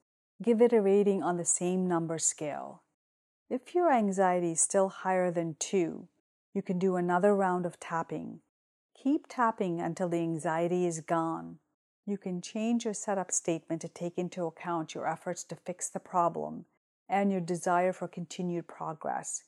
Give 0.44 0.62
it 0.62 0.74
a 0.74 0.82
rating 0.82 1.24
on 1.24 1.38
the 1.38 1.46
same 1.46 1.88
number 1.88 2.18
scale. 2.20 2.84
If 3.50 3.74
your 3.74 3.92
anxiety 3.92 4.52
is 4.52 4.62
still 4.62 4.90
higher 4.90 5.32
than 5.32 5.56
2, 5.60 6.08
you 6.54 6.62
can 6.62 6.78
do 6.78 6.96
another 6.96 7.36
round 7.36 7.66
of 7.66 7.80
tapping. 7.80 8.42
Keep 9.02 9.28
tapping 9.30 9.80
until 9.80 10.10
the 10.10 10.18
anxiety 10.18 10.86
is 10.86 11.00
gone. 11.02 11.60
You 12.06 12.18
can 12.18 12.42
change 12.42 12.86
your 12.86 12.94
setup 12.94 13.32
statement 13.32 13.82
to 13.82 13.88
take 13.88 14.18
into 14.18 14.46
account 14.46 14.94
your 14.94 15.08
efforts 15.08 15.44
to 15.46 15.56
fix 15.56 15.90
the 15.90 16.00
problem 16.00 16.66
and 17.08 17.32
your 17.32 17.42
desire 17.42 17.94
for 17.94 18.08
continued 18.08 18.68
progress. 18.68 19.44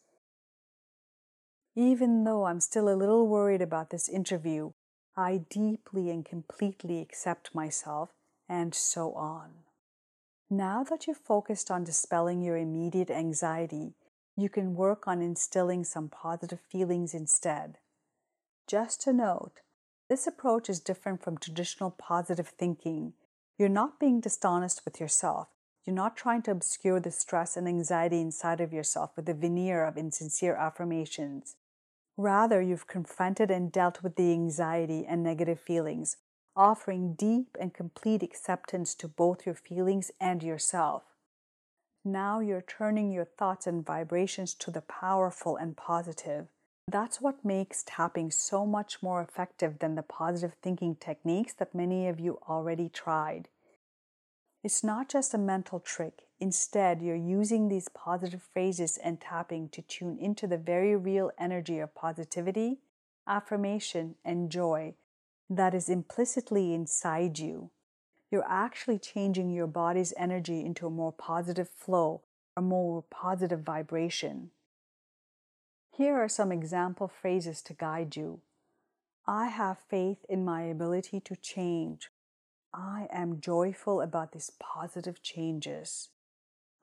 Even 1.76 2.24
though 2.24 2.46
I'm 2.46 2.60
still 2.60 2.90
a 2.90 2.96
little 2.96 3.28
worried 3.28 3.62
about 3.62 3.90
this 3.90 4.10
interview, 4.10 4.72
I 5.16 5.42
deeply 5.50 6.10
and 6.10 6.24
completely 6.24 7.02
accept 7.02 7.54
myself, 7.54 8.10
and 8.48 8.74
so 8.74 9.14
on. 9.14 9.67
Now 10.50 10.82
that 10.86 11.08
you've 11.08 11.18
focused 11.18 11.70
on 11.70 11.84
dispelling 11.84 12.42
your 12.42 12.56
immediate 12.56 13.12
anxiety, 13.12 13.96
you 14.38 14.48
can 14.48 14.76
work 14.76 15.06
on 15.06 15.22
instilling 15.22 15.84
some 15.84 16.08
positive 16.08 16.62
feelings 16.62 17.14
instead. 17.14 17.80
Just 18.66 19.02
to 19.02 19.12
note, 19.12 19.60
this 20.10 20.26
approach 20.26 20.70
is 20.70 20.80
different 20.80 21.22
from 21.22 21.38
traditional 21.38 21.92
positive 21.92 22.48
thinking. 22.48 23.14
You're 23.58 23.68
not 23.68 24.00
being 24.00 24.22
dishonest 24.22 24.86
with 24.86 25.02
yourself. 25.02 25.50
You're 25.84 25.96
not 25.96 26.16
trying 26.16 26.44
to 26.44 26.52
obscure 26.52 27.02
the 27.02 27.12
stress 27.12 27.58
and 27.58 27.68
anxiety 27.68 28.22
inside 28.22 28.62
of 28.62 28.72
yourself 28.72 29.12
with 29.18 29.28
a 29.28 29.34
veneer 29.34 29.84
of 29.84 29.98
insincere 29.98 30.56
affirmations. 30.56 31.58
Rather, 32.16 32.62
you've 32.62 32.88
confronted 32.88 33.52
and 33.52 33.70
dealt 33.70 34.02
with 34.02 34.16
the 34.16 34.32
anxiety 34.32 35.06
and 35.06 35.24
negative 35.24 35.60
feelings, 35.60 36.18
offering 36.58 37.14
deep 37.14 37.56
and 37.60 37.74
complete 37.74 38.24
acceptance 38.24 38.96
to 38.96 39.08
both 39.08 39.46
your 39.46 39.56
feelings 39.56 40.12
and 40.20 40.42
yourself. 40.42 41.04
Now 42.04 42.40
you're 42.40 42.62
turning 42.62 43.12
your 43.12 43.26
thoughts 43.26 43.68
and 43.68 43.86
vibrations 43.86 44.54
to 44.56 44.72
the 44.72 44.82
powerful 44.82 45.56
and 45.56 45.78
positive. 45.78 46.48
That's 46.90 47.22
what 47.22 47.46
makes 47.46 47.84
tapping 47.86 48.32
so 48.32 48.66
much 48.66 49.04
more 49.04 49.22
effective 49.22 49.80
than 49.80 49.96
the 49.96 50.02
positive 50.02 50.56
thinking 50.62 50.96
techniques 50.96 51.54
that 51.54 51.76
many 51.76 52.08
of 52.08 52.20
you 52.20 52.40
already 52.48 52.90
tried. 52.90 53.50
It's 54.64 54.84
not 54.84 55.10
just 55.10 55.34
a 55.34 55.38
mental 55.38 55.80
trick. 55.80 56.24
Instead, 56.40 57.02
you're 57.02 57.16
using 57.16 57.68
these 57.68 57.90
positive 57.90 58.42
phrases 58.54 58.98
and 59.04 59.20
tapping 59.20 59.70
to 59.70 59.82
tune 59.82 60.18
into 60.20 60.48
the 60.48 60.58
very 60.58 60.96
real 60.96 61.32
energy 61.38 61.80
of 61.80 61.94
positivity, 61.94 62.80
affirmation, 63.28 64.16
and 64.24 64.50
joy 64.50 64.96
that 65.50 65.74
is 65.74 65.90
implicitly 65.90 66.74
inside 66.74 67.40
you. 67.40 67.72
You're 68.30 68.48
actually 68.48 69.00
changing 69.00 69.50
your 69.52 69.68
body's 69.68 70.14
energy 70.18 70.66
into 70.66 70.86
a 70.86 70.92
more 70.92 71.14
positive 71.14 71.70
flow, 71.70 72.22
a 72.58 72.62
more 72.62 73.04
positive 73.10 73.62
vibration. 73.62 74.52
Here 75.96 76.18
are 76.18 76.30
some 76.30 76.52
example 76.52 77.08
phrases 77.08 77.62
to 77.64 77.74
guide 77.74 78.16
you. 78.16 78.42
I 79.26 79.48
have 79.48 79.78
faith 79.90 80.26
in 80.30 80.46
my 80.46 80.64
ability 80.64 81.22
to 81.22 81.36
change. 81.36 82.10
I 82.74 83.08
am 83.12 83.42
joyful 83.42 84.02
about 84.02 84.34
these 84.34 84.52
positive 84.60 85.22
changes. 85.24 86.10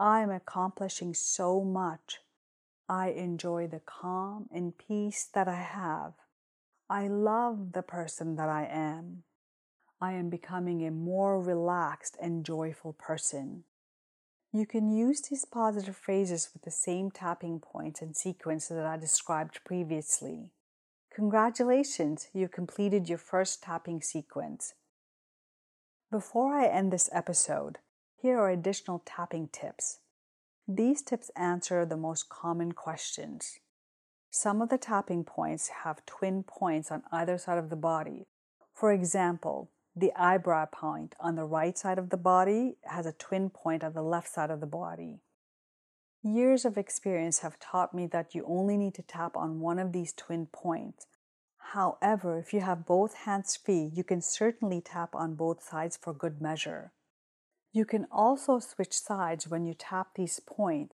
I 0.00 0.20
am 0.20 0.30
accomplishing 0.30 1.14
so 1.14 1.62
much. 1.62 2.20
I 2.88 3.10
enjoy 3.10 3.68
the 3.68 3.80
calm 3.80 4.48
and 4.52 4.76
peace 4.76 5.28
that 5.32 5.48
I 5.48 5.62
have. 5.62 6.14
I 6.88 7.08
love 7.08 7.72
the 7.72 7.82
person 7.82 8.36
that 8.36 8.48
I 8.48 8.66
am. 8.70 9.22
I 10.00 10.12
am 10.12 10.28
becoming 10.28 10.86
a 10.86 10.90
more 10.90 11.40
relaxed 11.40 12.16
and 12.20 12.44
joyful 12.44 12.92
person. 12.92 13.64
You 14.52 14.66
can 14.66 14.90
use 14.90 15.22
these 15.22 15.44
positive 15.44 15.96
phrases 15.96 16.50
with 16.52 16.62
the 16.62 16.70
same 16.70 17.10
tapping 17.10 17.58
points 17.58 18.02
and 18.02 18.14
sequence 18.14 18.68
that 18.68 18.84
I 18.84 18.96
described 18.98 19.60
previously. 19.64 20.50
Congratulations, 21.14 22.28
you 22.32 22.48
completed 22.48 23.08
your 23.08 23.18
first 23.18 23.62
tapping 23.62 24.02
sequence. 24.02 24.74
Before 26.10 26.54
I 26.54 26.66
end 26.66 26.92
this 26.92 27.08
episode, 27.12 27.78
here 28.14 28.38
are 28.38 28.50
additional 28.50 29.02
tapping 29.06 29.48
tips. 29.48 30.00
These 30.68 31.02
tips 31.02 31.30
answer 31.34 31.84
the 31.84 31.96
most 31.96 32.28
common 32.28 32.72
questions. 32.72 33.58
Some 34.36 34.60
of 34.60 34.68
the 34.68 34.78
tapping 34.78 35.22
points 35.22 35.68
have 35.84 36.04
twin 36.06 36.42
points 36.42 36.90
on 36.90 37.04
either 37.12 37.38
side 37.38 37.58
of 37.58 37.70
the 37.70 37.76
body. 37.76 38.24
For 38.72 38.92
example, 38.92 39.70
the 39.94 40.12
eyebrow 40.16 40.66
point 40.66 41.14
on 41.20 41.36
the 41.36 41.44
right 41.44 41.78
side 41.78 41.98
of 41.98 42.10
the 42.10 42.16
body 42.16 42.76
has 42.82 43.06
a 43.06 43.12
twin 43.12 43.48
point 43.48 43.84
on 43.84 43.92
the 43.92 44.02
left 44.02 44.28
side 44.28 44.50
of 44.50 44.58
the 44.58 44.66
body. 44.66 45.20
Years 46.24 46.64
of 46.64 46.76
experience 46.76 47.38
have 47.40 47.60
taught 47.60 47.94
me 47.94 48.08
that 48.08 48.34
you 48.34 48.44
only 48.48 48.76
need 48.76 48.94
to 48.94 49.02
tap 49.02 49.36
on 49.36 49.60
one 49.60 49.78
of 49.78 49.92
these 49.92 50.12
twin 50.12 50.46
points 50.46 51.06
However, 51.72 52.38
if 52.38 52.52
you 52.52 52.60
have 52.60 52.86
both 52.86 53.14
hands 53.14 53.56
free, 53.56 53.90
you 53.92 54.04
can 54.04 54.20
certainly 54.20 54.80
tap 54.80 55.14
on 55.14 55.34
both 55.34 55.62
sides 55.62 55.96
for 55.96 56.12
good 56.12 56.40
measure. 56.40 56.92
You 57.72 57.84
can 57.84 58.06
also 58.12 58.60
switch 58.60 58.92
sides 58.92 59.48
when 59.48 59.64
you 59.64 59.74
tap 59.74 60.14
these 60.14 60.38
points. 60.38 60.93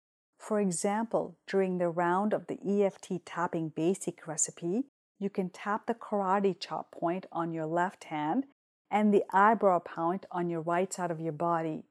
For 0.45 0.59
example, 0.59 1.37
during 1.47 1.79
the 1.79 1.89
round 1.89 2.31
of 2.31 2.45
the 2.45 2.59
EFT 2.63 3.25
tapping 3.25 3.69
basic 3.69 4.27
recipe, 4.27 4.83
you 5.17 5.27
can 5.27 5.49
tap 5.49 5.87
the 5.87 5.95
karate 5.95 6.55
chop 6.59 6.91
point 6.91 7.25
on 7.31 7.51
your 7.51 7.65
left 7.65 8.03
hand 8.03 8.45
and 8.91 9.11
the 9.11 9.23
eyebrow 9.33 9.79
point 9.79 10.27
on 10.29 10.51
your 10.51 10.61
right 10.61 10.93
side 10.93 11.09
of 11.09 11.19
your 11.19 11.33
body. 11.33 11.85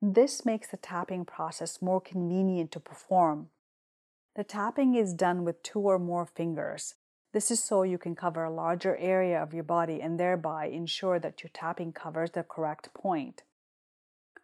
This 0.00 0.46
makes 0.46 0.68
the 0.68 0.76
tapping 0.76 1.24
process 1.24 1.82
more 1.82 2.00
convenient 2.00 2.70
to 2.70 2.78
perform. 2.78 3.48
The 4.36 4.44
tapping 4.44 4.94
is 4.94 5.12
done 5.12 5.42
with 5.42 5.64
two 5.64 5.80
or 5.80 5.98
more 5.98 6.26
fingers. 6.26 6.94
This 7.32 7.50
is 7.50 7.60
so 7.60 7.82
you 7.82 7.98
can 7.98 8.14
cover 8.14 8.44
a 8.44 8.54
larger 8.54 8.96
area 8.98 9.42
of 9.42 9.52
your 9.52 9.64
body 9.64 10.00
and 10.00 10.20
thereby 10.20 10.66
ensure 10.66 11.18
that 11.18 11.42
your 11.42 11.50
tapping 11.52 11.92
covers 11.92 12.30
the 12.30 12.44
correct 12.44 12.94
point. 12.94 13.42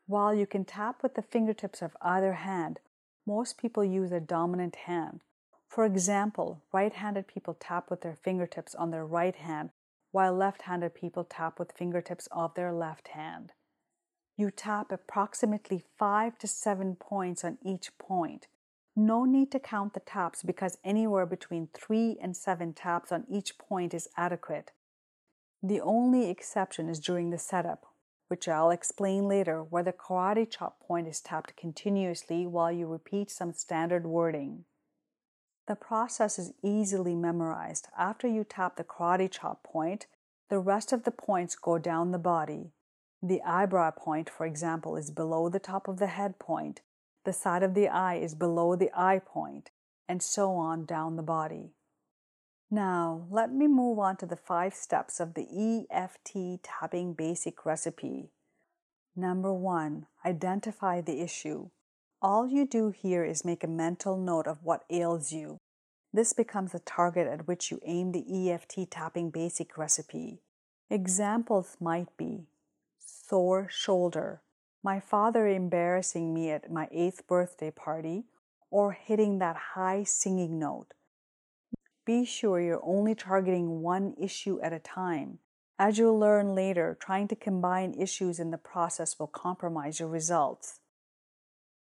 While 0.09 0.35
you 0.35 0.49
can 0.49 0.65
tap 0.65 1.01
with 1.01 1.15
the 1.15 1.23
fingertips 1.23 1.81
of 1.81 1.97
either 2.03 2.33
hand, 2.33 2.81
most 3.27 3.59
people 3.59 3.85
use 3.85 4.13
a 4.13 4.21
dominant 4.21 4.77
hand. 4.77 5.21
For 5.69 5.85
example, 5.85 6.63
right 6.73 6.93
handed 6.93 7.27
people 7.27 7.55
tap 7.55 7.91
with 7.91 8.03
their 8.03 8.17
fingertips 8.23 8.75
on 8.75 8.91
their 8.91 9.07
right 9.07 9.35
hand, 9.35 9.71
while 10.11 10.35
left 10.35 10.63
handed 10.63 10.95
people 10.95 11.25
tap 11.25 11.59
with 11.59 11.73
fingertips 11.73 12.29
of 12.31 12.55
their 12.55 12.73
left 12.73 13.09
hand. 13.09 13.53
You 14.37 14.51
tap 14.51 14.91
approximately 14.91 15.85
5 15.99 16.39
to 16.39 16.47
7 16.47 16.97
points 16.97 17.45
on 17.45 17.59
each 17.65 17.97
point. 17.99 18.49
No 18.97 19.25
need 19.25 19.51
to 19.53 19.61
count 19.61 19.95
the 19.95 20.01
taps 20.01 20.43
because 20.43 20.79
anywhere 20.85 21.27
between 21.27 21.69
3 21.73 22.19
and 22.21 22.37
7 22.37 22.73
taps 22.75 23.13
on 23.13 23.25
each 23.31 23.57
point 23.57 23.95
is 23.95 24.09
adequate. 24.17 24.73
The 25.63 25.81
only 25.81 26.29
exception 26.29 26.89
is 26.89 26.99
during 26.99 27.31
the 27.31 27.39
setup, 27.39 27.87
which 28.33 28.49
I'll 28.49 28.71
explain 28.71 29.29
later, 29.29 29.63
where 29.63 29.83
the 29.83 29.93
karate 29.93 30.51
chop 30.51 30.81
point 30.81 31.07
is 31.07 31.21
tapped 31.21 31.55
continuously 31.55 32.47
while 32.47 32.73
you 32.73 32.87
repeat 32.87 33.31
some 33.31 33.53
standard 33.53 34.07
wording. 34.07 34.65
The 35.69 35.75
process 35.75 36.39
is 36.39 36.55
easily 36.65 37.15
memorized. 37.15 37.89
After 37.95 38.27
you 38.27 38.43
tap 38.43 38.77
the 38.77 38.85
karate 38.85 39.31
chop 39.31 39.63
point, 39.63 40.07
the 40.49 40.59
rest 40.59 40.95
of 40.95 41.05
the 41.05 41.11
points 41.11 41.57
go 41.57 41.77
down 41.77 42.11
the 42.11 42.19
body. 42.19 42.71
The 43.23 43.43
eyebrow 43.43 43.91
point, 43.91 44.31
for 44.31 44.47
example, 44.47 44.97
is 44.97 45.11
below 45.11 45.51
the 45.51 45.61
top 45.61 45.87
of 45.87 45.99
the 45.99 46.07
head 46.07 46.39
point, 46.39 46.81
the 47.27 47.35
side 47.35 47.63
of 47.63 47.75
the 47.75 47.89
eye 47.89 48.15
is 48.15 48.35
below 48.35 48.77
the 48.77 48.91
eye 48.95 49.21
point, 49.23 49.69
and 50.09 50.23
so 50.23 50.53
on 50.55 50.87
down 50.87 51.17
the 51.17 51.23
body. 51.23 51.75
Now, 52.75 53.27
let 53.31 53.53
me 53.53 53.69
move 53.69 53.99
on 53.99 54.17
to 54.17 54.25
the 54.25 54.35
five 54.35 54.73
steps 54.73 55.21
of 55.21 55.35
the 55.35 55.87
EFT 55.93 56.63
tapping 56.63 57.13
basic 57.13 57.67
recipe. 57.67 58.31
Number 59.15 59.53
one, 59.53 60.07
identify 60.25 61.03
the 61.03 61.21
issue. 61.21 61.69
All 62.23 62.47
you 62.47 62.67
do 62.67 62.89
here 62.89 63.27
is 63.27 63.45
make 63.45 63.63
a 63.63 63.69
mental 63.69 64.17
note 64.17 64.47
of 64.47 64.63
what 64.63 64.87
ails 64.89 65.33
you. 65.33 65.59
This 66.15 66.33
becomes 66.33 66.73
the 66.73 66.79
target 66.79 67.27
at 67.27 67.47
which 67.47 67.71
you 67.71 67.79
aim 67.85 68.13
the 68.13 68.51
EFT 68.51 68.91
tapping 68.91 69.29
basic 69.29 69.77
recipe. 69.77 70.41
Examples 70.89 71.77
might 71.79 72.17
be 72.17 72.47
sore 72.99 73.69
shoulder, 73.71 74.41
my 74.83 74.99
father 74.99 75.47
embarrassing 75.47 76.33
me 76.33 76.51
at 76.51 76.73
my 76.73 76.89
eighth 76.91 77.27
birthday 77.27 77.71
party, 77.71 78.25
or 78.71 78.93
hitting 78.93 79.41
that 79.41 79.57
high 79.75 80.05
singing 80.05 80.59
note. 80.59 80.95
Be 82.05 82.25
sure 82.25 82.61
you're 82.61 82.85
only 82.85 83.15
targeting 83.15 83.81
one 83.83 84.15
issue 84.21 84.61
at 84.61 84.73
a 84.73 84.79
time. 84.79 85.39
As 85.79 85.99
you'll 85.99 86.19
learn 86.19 86.55
later, 86.55 86.97
trying 87.01 87.29
to 87.29 87.37
combine 87.37 87.95
issues 87.95 88.39
in 88.39 88.51
the 88.51 88.59
process 88.59 89.19
will 89.19 89.27
compromise 89.27 90.01
your 90.01 90.09
results. 90.09 90.81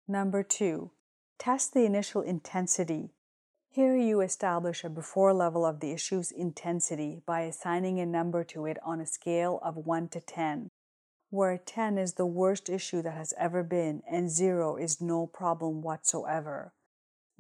Number 0.08 0.44
two, 0.44 0.92
test 1.40 1.74
the 1.74 1.86
initial 1.86 2.22
intensity. 2.22 3.12
Here 3.70 3.96
you 3.96 4.22
establish 4.22 4.84
a 4.84 4.90
before 4.90 5.34
level 5.34 5.66
of 5.66 5.80
the 5.80 5.92
issue's 5.92 6.32
intensity 6.32 7.22
by 7.26 7.42
assigning 7.42 8.00
a 8.00 8.06
number 8.06 8.44
to 8.46 8.66
it 8.66 8.78
on 8.84 9.00
a 9.00 9.06
scale 9.06 9.60
of 9.64 9.78
1 9.78 10.10
to 10.10 10.20
10 10.20 10.70
where 11.32 11.58
10 11.58 11.98
is 11.98 12.14
the 12.14 12.26
worst 12.26 12.70
issue 12.70 13.02
that 13.02 13.14
has 13.14 13.34
ever 13.40 13.64
been 13.64 14.04
and 14.10 14.30
0 14.30 14.76
is 14.76 15.02
no 15.02 15.26
problem 15.26 15.82
whatsoever. 15.82 16.74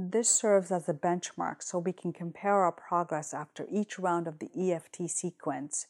This 0.09 0.29
serves 0.29 0.71
as 0.71 0.89
a 0.89 0.95
benchmark 0.95 1.61
so 1.61 1.77
we 1.77 1.93
can 1.93 2.11
compare 2.11 2.63
our 2.63 2.71
progress 2.71 3.35
after 3.35 3.67
each 3.69 3.99
round 3.99 4.25
of 4.25 4.39
the 4.39 4.49
EFT 4.57 5.07
sequence. 5.07 5.85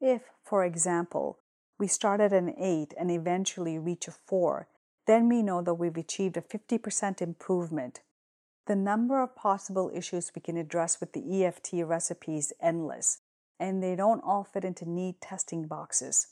If, 0.00 0.22
for 0.42 0.64
example, 0.64 1.38
we 1.78 1.86
start 1.86 2.22
at 2.22 2.32
an 2.32 2.54
8 2.56 2.94
and 2.98 3.10
eventually 3.10 3.78
reach 3.78 4.08
a 4.08 4.10
4, 4.10 4.68
then 5.06 5.28
we 5.28 5.42
know 5.42 5.60
that 5.60 5.74
we've 5.74 5.98
achieved 5.98 6.38
a 6.38 6.40
50% 6.40 7.20
improvement. 7.20 8.00
The 8.66 8.74
number 8.74 9.20
of 9.22 9.36
possible 9.36 9.90
issues 9.94 10.32
we 10.34 10.40
can 10.40 10.56
address 10.56 10.98
with 10.98 11.12
the 11.12 11.44
EFT 11.44 11.84
recipe 11.84 12.38
is 12.38 12.54
endless, 12.58 13.20
and 13.60 13.82
they 13.82 13.94
don't 13.94 14.24
all 14.24 14.44
fit 14.44 14.64
into 14.64 14.88
neat 14.88 15.20
testing 15.20 15.66
boxes. 15.66 16.28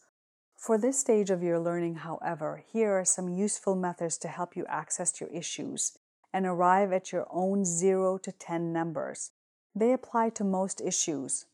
For 0.56 0.78
this 0.78 0.98
stage 0.98 1.28
of 1.28 1.42
your 1.42 1.58
learning, 1.58 1.96
however, 1.96 2.64
here 2.72 2.92
are 2.98 3.04
some 3.04 3.28
useful 3.28 3.74
methods 3.74 4.16
to 4.18 4.28
help 4.28 4.56
you 4.56 4.64
access 4.70 5.20
your 5.20 5.28
issues 5.28 5.98
and 6.32 6.46
arrive 6.46 6.92
at 6.92 7.12
your 7.12 7.26
own 7.30 7.64
0 7.64 8.18
to 8.18 8.32
10 8.32 8.72
numbers. 8.72 9.32
They 9.74 9.92
apply 9.92 10.30
to 10.30 10.44
most 10.44 10.80
issues. 10.80 11.46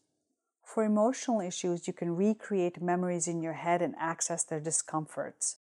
For 0.63 0.85
emotional 0.85 1.41
issues, 1.41 1.87
you 1.87 1.93
can 1.93 2.17
recreate 2.17 2.83
memories 2.83 3.29
in 3.29 3.41
your 3.41 3.55
head 3.55 3.83
and 3.83 3.95
access 3.99 4.45
their 4.45 4.61
discomforts. 4.61 5.59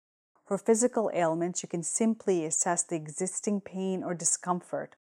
For 0.45 0.58
physical 0.58 1.12
ailments, 1.13 1.63
you 1.63 1.69
can 1.69 1.84
simply 1.84 2.43
assess 2.43 2.84
the 2.84 2.95
existing 2.95 3.62
pain 3.62 4.04
or 4.04 4.13
discomfort. 4.13 4.95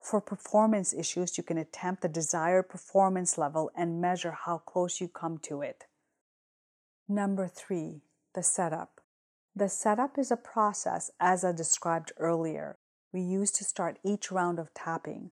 For 0.00 0.20
performance 0.20 0.92
issues, 0.92 1.38
you 1.38 1.44
can 1.44 1.56
attempt 1.56 2.02
the 2.02 2.08
desired 2.08 2.68
performance 2.68 3.38
level 3.38 3.70
and 3.76 4.00
measure 4.00 4.32
how 4.32 4.58
close 4.58 5.00
you 5.00 5.08
come 5.08 5.38
to 5.38 5.62
it. 5.62 5.84
Number 7.08 7.46
three, 7.48 8.02
the 8.34 8.42
setup. 8.42 9.00
The 9.54 9.68
setup 9.68 10.18
is 10.18 10.30
a 10.30 10.36
process, 10.36 11.10
as 11.20 11.44
I 11.44 11.52
described 11.52 12.12
earlier, 12.18 12.76
we 13.14 13.20
use 13.20 13.52
to 13.52 13.64
start 13.64 14.00
each 14.04 14.32
round 14.32 14.58
of 14.58 14.74
tapping. 14.74 15.30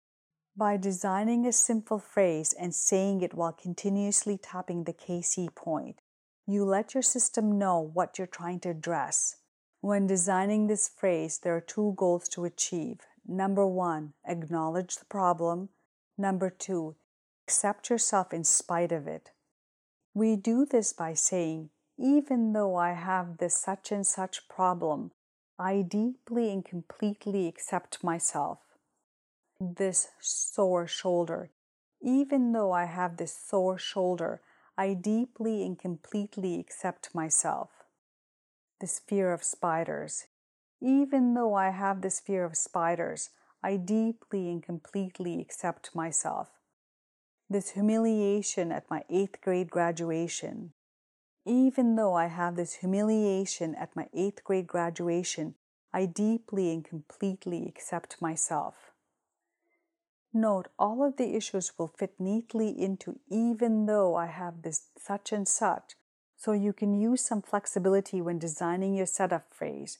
By 0.56 0.76
designing 0.76 1.44
a 1.44 1.52
simple 1.52 1.98
phrase 1.98 2.54
and 2.58 2.72
saying 2.72 3.20
it 3.20 3.34
while 3.34 3.52
continuously 3.52 4.38
tapping 4.38 4.84
the 4.84 4.92
KC 4.92 5.52
point, 5.52 6.00
you 6.46 6.64
let 6.64 6.94
your 6.94 7.02
system 7.02 7.58
know 7.58 7.80
what 7.80 8.16
you're 8.16 8.28
trying 8.28 8.60
to 8.60 8.70
address. 8.70 9.38
When 9.80 10.06
designing 10.06 10.68
this 10.68 10.88
phrase, 10.88 11.40
there 11.42 11.56
are 11.56 11.60
two 11.60 11.94
goals 11.96 12.28
to 12.28 12.44
achieve. 12.44 13.00
Number 13.26 13.66
one, 13.66 14.12
acknowledge 14.24 14.94
the 14.96 15.06
problem. 15.06 15.70
Number 16.16 16.50
two, 16.50 16.94
accept 17.44 17.90
yourself 17.90 18.32
in 18.32 18.44
spite 18.44 18.92
of 18.92 19.08
it. 19.08 19.32
We 20.14 20.36
do 20.36 20.64
this 20.64 20.92
by 20.92 21.14
saying, 21.14 21.70
even 21.98 22.52
though 22.52 22.76
I 22.76 22.92
have 22.92 23.38
this 23.38 23.56
such 23.56 23.90
and 23.90 24.06
such 24.06 24.48
problem, 24.48 25.10
I 25.58 25.82
deeply 25.82 26.52
and 26.52 26.64
completely 26.64 27.46
accept 27.46 28.02
myself. 28.02 28.58
This 29.60 30.08
sore 30.20 30.86
shoulder, 30.86 31.50
even 32.02 32.52
though 32.52 32.72
I 32.72 32.84
have 32.86 33.16
this 33.16 33.36
sore 33.36 33.78
shoulder, 33.78 34.40
I 34.76 34.94
deeply 34.94 35.64
and 35.64 35.78
completely 35.78 36.58
accept 36.58 37.14
myself. 37.14 37.70
This 38.80 38.98
fear 38.98 39.32
of 39.32 39.44
spiders, 39.44 40.26
even 40.80 41.34
though 41.34 41.54
I 41.54 41.70
have 41.70 42.00
this 42.00 42.20
fear 42.20 42.44
of 42.44 42.56
spiders, 42.56 43.30
I 43.62 43.76
deeply 43.76 44.50
and 44.50 44.62
completely 44.62 45.40
accept 45.40 45.94
myself 45.94 46.50
this 47.48 47.70
humiliation 47.70 48.72
at 48.72 48.88
my 48.90 49.04
eighth 49.10 49.40
grade 49.40 49.70
graduation. 49.70 50.72
Even 51.46 51.96
though 51.96 52.14
I 52.14 52.26
have 52.26 52.56
this 52.56 52.74
humiliation 52.74 53.74
at 53.74 53.94
my 53.94 54.08
eighth 54.14 54.42
grade 54.44 54.66
graduation, 54.66 55.54
I 55.92 56.06
deeply 56.06 56.72
and 56.72 56.84
completely 56.84 57.66
accept 57.68 58.20
myself. 58.20 58.74
Note, 60.32 60.66
all 60.78 61.04
of 61.04 61.16
the 61.16 61.36
issues 61.36 61.78
will 61.78 61.86
fit 61.86 62.18
neatly 62.18 62.68
into 62.68 63.20
even 63.30 63.86
though 63.86 64.16
I 64.16 64.26
have 64.26 64.62
this 64.62 64.88
such 64.98 65.32
and 65.32 65.46
such, 65.46 65.94
so 66.36 66.50
you 66.50 66.72
can 66.72 66.98
use 66.98 67.24
some 67.24 67.40
flexibility 67.40 68.20
when 68.20 68.40
designing 68.40 68.94
your 68.94 69.06
setup 69.06 69.54
phrase. 69.54 69.98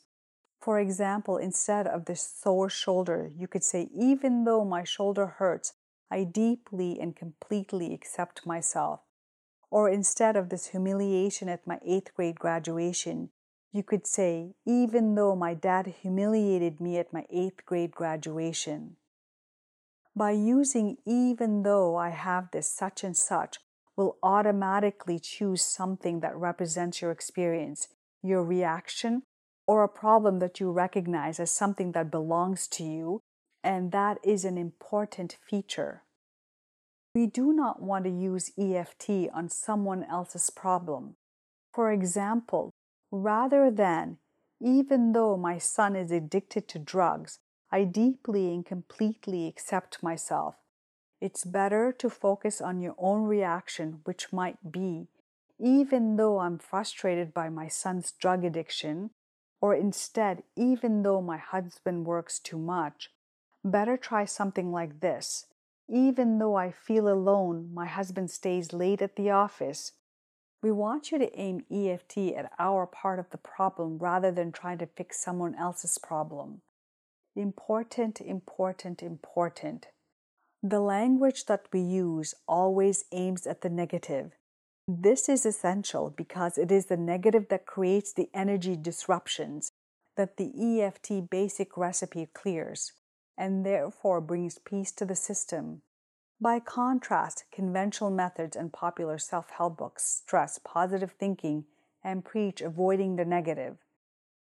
For 0.61 0.81
example, 0.81 1.37
instead 1.37 1.87
of 1.87 2.07
this 2.07 2.23
sore 2.23 2.69
shoulder, 2.69 3.31
you 3.37 3.47
could 3.47 3.63
say, 3.63 3.89
even 3.95 4.45
though 4.45 4.65
my 4.65 4.83
shoulder 4.83 5.27
hurts, 5.27 5.75
I 6.11 6.25
deeply 6.25 6.99
and 6.99 7.15
completely 7.15 7.95
accept 7.95 8.45
myself. 8.45 9.04
Or 9.75 9.89
instead 9.89 10.37
of 10.37 10.51
this 10.51 10.69
humiliation 10.69 11.49
at 11.49 11.67
my 11.67 11.81
eighth 11.85 12.15
grade 12.15 12.39
graduation, 12.39 13.31
you 13.73 13.83
could 13.83 14.07
say, 14.07 14.55
even 14.65 15.17
though 15.17 15.35
my 15.35 15.53
dad 15.55 15.97
humiliated 16.01 16.81
me 16.81 16.97
at 16.97 17.13
my 17.13 17.27
eighth 17.29 17.67
grade 17.67 17.91
graduation. 17.91 18.99
By 20.15 20.31
using 20.31 20.99
even 21.05 21.65
though 21.65 21.97
I 21.97 22.11
have 22.11 22.53
this 22.53 22.69
such 22.69 23.03
and 23.03 23.17
such, 23.17 23.59
will 23.97 24.17
automatically 24.23 25.19
choose 25.19 25.63
something 25.63 26.21
that 26.21 26.37
represents 26.37 27.03
your 27.03 27.11
experience, 27.11 27.89
your 28.23 28.45
reaction, 28.45 29.25
or 29.67 29.83
a 29.83 29.89
problem 29.89 30.39
that 30.39 30.61
you 30.61 30.71
recognize 30.71 31.41
as 31.41 31.51
something 31.51 31.91
that 31.93 32.13
belongs 32.13 32.69
to 32.69 32.85
you, 32.85 33.23
and 33.65 33.91
that 33.91 34.19
is 34.23 34.45
an 34.45 34.57
important 34.57 35.37
feature. 35.51 36.05
We 37.15 37.27
do 37.27 37.53
not 37.53 37.81
want 37.81 38.05
to 38.05 38.11
use 38.11 38.51
EFT 38.59 39.31
on 39.33 39.49
someone 39.49 40.03
else's 40.03 40.51
problem. 40.51 41.15
For 41.73 41.93
example, 41.93 42.73
rather 43.13 43.71
than, 43.71 44.19
even 44.61 45.13
though 45.13 45.37
my 45.37 45.59
son 45.59 45.95
is 45.95 46.11
addicted 46.11 46.67
to 46.69 46.81
drugs, 46.81 47.39
I 47.71 47.85
deeply 47.85 48.53
and 48.53 48.67
completely 48.67 49.47
accept 49.47 50.03
myself. 50.03 50.57
It's 51.21 51.45
better 51.45 51.93
to 51.93 52.11
focus 52.11 52.61
on 52.61 52.81
your 52.81 52.97
own 52.99 53.23
reaction, 53.23 54.01
which 54.03 54.33
might 54.33 54.73
be, 54.73 55.07
even 55.61 56.17
though 56.17 56.41
I'm 56.41 56.59
frustrated 56.59 57.33
by 57.33 57.49
my 57.49 57.69
son's 57.69 58.11
drug 58.11 58.45
addiction, 58.45 59.11
or 59.61 59.73
instead, 59.75 60.43
even 60.57 61.05
though 61.05 61.23
my 61.23 61.39
husband 61.39 62.07
works 62.07 62.41
too 62.41 62.59
much, 62.59 63.11
better 63.65 63.97
try 63.97 64.25
something 64.25 64.73
like 64.73 64.99
this. 64.99 65.47
Even 65.89 66.39
though 66.39 66.55
I 66.55 66.71
feel 66.71 67.09
alone, 67.09 67.71
my 67.75 67.87
husband 67.87 68.31
stays 68.31 68.73
late 68.73 69.03
at 69.03 69.17
the 69.17 69.31
office. 69.31 69.93
We 70.63 70.73
want 70.73 71.13
you 71.13 71.19
to 71.19 71.39
aim 71.39 71.65
EFT 71.71 72.19
at 72.37 72.51
our 72.59 72.87
part 72.87 73.19
of 73.19 73.29
the 73.31 73.39
problem 73.39 73.99
rather 73.99 74.31
than 74.31 74.51
trying 74.51 74.79
to 74.79 74.87
fix 74.87 75.23
someone 75.23 75.55
else's 75.55 75.99
problem. 75.99 76.63
Important, 77.37 78.21
important, 78.21 79.03
important. 79.03 79.89
The 80.63 80.81
language 80.81 81.45
that 81.47 81.67
we 81.71 81.81
use 81.81 82.35
always 82.49 83.05
aims 83.13 83.47
at 83.47 83.61
the 83.61 83.69
negative. 83.69 84.33
This 84.89 85.29
is 85.29 85.45
essential 85.45 86.09
because 86.09 86.57
it 86.57 86.73
is 86.73 86.87
the 86.87 86.97
negative 86.97 87.49
that 87.51 87.67
creates 87.67 88.13
the 88.13 88.31
energy 88.33 88.77
disruptions 88.77 89.71
that 90.17 90.39
the 90.39 90.81
EFT 90.81 91.29
basic 91.29 91.77
recipe 91.77 92.29
clears 92.33 92.93
and 93.37 93.65
therefore 93.65 94.21
brings 94.21 94.59
peace 94.59 94.93
to 94.93 95.05
the 95.05 95.17
system. 95.17 95.83
By 96.41 96.61
contrast, 96.61 97.45
conventional 97.53 98.11
methods 98.11 98.57
and 98.57 98.73
popular 98.73 99.19
self 99.19 99.51
help 99.51 99.79
books 99.79 100.05
stress 100.05 100.59
positive 100.63 101.13
thinking 101.13 101.65
and 102.03 102.25
preach 102.25 102.61
avoiding 102.61 103.17
the 103.17 103.25
negative. 103.25 103.79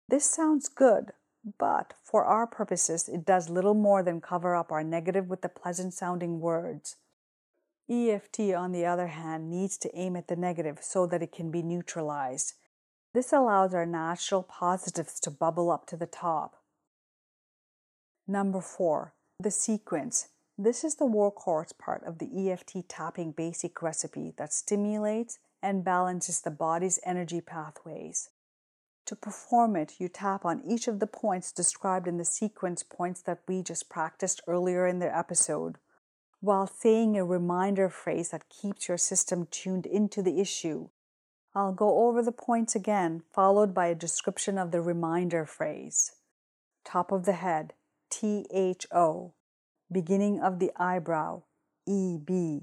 This 0.08 0.24
sounds 0.24 0.68
good, 0.68 1.12
but 1.58 1.94
for 2.02 2.24
our 2.24 2.46
purposes, 2.46 3.08
it 3.08 3.24
does 3.24 3.48
little 3.48 3.74
more 3.74 4.02
than 4.02 4.20
cover 4.20 4.54
up 4.54 4.70
our 4.70 4.84
negative 4.84 5.28
with 5.28 5.42
the 5.42 5.48
pleasant 5.48 5.94
sounding 5.94 6.40
words. 6.40 6.96
EFT, 7.88 8.52
on 8.52 8.72
the 8.72 8.84
other 8.84 9.06
hand, 9.08 9.48
needs 9.48 9.78
to 9.78 9.96
aim 9.96 10.16
at 10.16 10.26
the 10.26 10.36
negative 10.36 10.78
so 10.82 11.06
that 11.06 11.22
it 11.22 11.32
can 11.32 11.50
be 11.50 11.62
neutralized. 11.62 12.54
This 13.14 13.32
allows 13.32 13.72
our 13.74 13.86
natural 13.86 14.42
positives 14.42 15.20
to 15.20 15.30
bubble 15.30 15.70
up 15.70 15.86
to 15.86 15.96
the 15.96 16.06
top. 16.06 16.55
Number 18.28 18.60
four, 18.60 19.14
the 19.38 19.52
sequence. 19.52 20.28
This 20.58 20.82
is 20.82 20.96
the 20.96 21.04
workhorse 21.04 21.76
part 21.78 22.02
of 22.04 22.18
the 22.18 22.50
EFT 22.50 22.88
tapping 22.88 23.30
basic 23.30 23.80
recipe 23.82 24.32
that 24.36 24.52
stimulates 24.52 25.38
and 25.62 25.84
balances 25.84 26.40
the 26.40 26.50
body's 26.50 26.98
energy 27.04 27.40
pathways. 27.40 28.30
To 29.06 29.14
perform 29.14 29.76
it, 29.76 30.00
you 30.00 30.08
tap 30.08 30.44
on 30.44 30.62
each 30.66 30.88
of 30.88 30.98
the 30.98 31.06
points 31.06 31.52
described 31.52 32.08
in 32.08 32.16
the 32.16 32.24
sequence 32.24 32.82
points 32.82 33.22
that 33.22 33.42
we 33.46 33.62
just 33.62 33.88
practiced 33.88 34.40
earlier 34.48 34.88
in 34.88 34.98
the 34.98 35.16
episode, 35.16 35.76
while 36.40 36.66
saying 36.66 37.16
a 37.16 37.24
reminder 37.24 37.88
phrase 37.88 38.30
that 38.30 38.48
keeps 38.48 38.88
your 38.88 38.98
system 38.98 39.46
tuned 39.52 39.86
into 39.86 40.20
the 40.20 40.40
issue. 40.40 40.88
I'll 41.54 41.72
go 41.72 42.08
over 42.08 42.22
the 42.22 42.32
points 42.32 42.74
again, 42.74 43.22
followed 43.32 43.72
by 43.72 43.86
a 43.86 43.94
description 43.94 44.58
of 44.58 44.72
the 44.72 44.80
reminder 44.80 45.46
phrase. 45.46 46.16
Top 46.84 47.12
of 47.12 47.24
the 47.24 47.34
head, 47.34 47.72
THO, 48.10 49.34
beginning 49.90 50.40
of 50.40 50.58
the 50.58 50.70
eyebrow, 50.76 51.42
EB, 51.88 52.62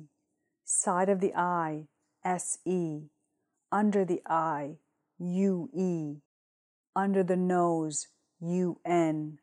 side 0.66 1.10
of 1.10 1.20
the 1.20 1.34
eye, 1.36 1.88
SE, 2.24 3.10
under 3.72 4.06
the 4.06 4.22
eye, 4.26 4.78
UE, 5.20 6.22
under 6.96 7.24
the 7.24 7.36
nose, 7.36 8.08
UN, 8.40 9.40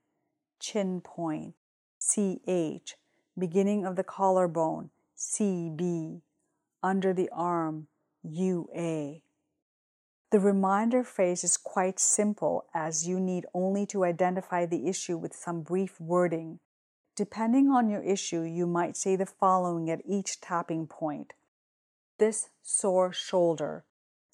chin 0.59 1.01
point, 1.01 1.55
CH, 1.99 2.97
beginning 3.39 3.85
of 3.85 3.97
the 3.97 4.05
collarbone, 4.05 4.91
CB, 5.17 6.23
under 6.83 7.13
the 7.13 7.29
arm, 7.33 7.89
UA. 8.23 9.21
The 10.31 10.39
reminder 10.39 11.03
phrase 11.03 11.43
is 11.43 11.57
quite 11.57 11.99
simple 11.99 12.67
as 12.73 13.09
you 13.09 13.19
need 13.19 13.47
only 13.53 13.85
to 13.87 14.05
identify 14.05 14.65
the 14.65 14.89
issue 14.89 15.19
with 15.19 15.35
some 15.35 15.63
brief 15.63 16.01
wording. 16.01 16.61
Depending 17.17 17.69
on 17.71 17.89
your 17.91 18.03
issue, 18.03 18.43
you 18.43 18.67
might 18.69 18.97
say 18.97 19.17
the 19.17 19.27
following 19.27 19.91
at 19.91 20.03
each 20.07 20.41
tapping 20.41 20.87
point 20.87 21.33
This 22.19 22.51
sore 22.63 23.13
shoulder. 23.13 23.85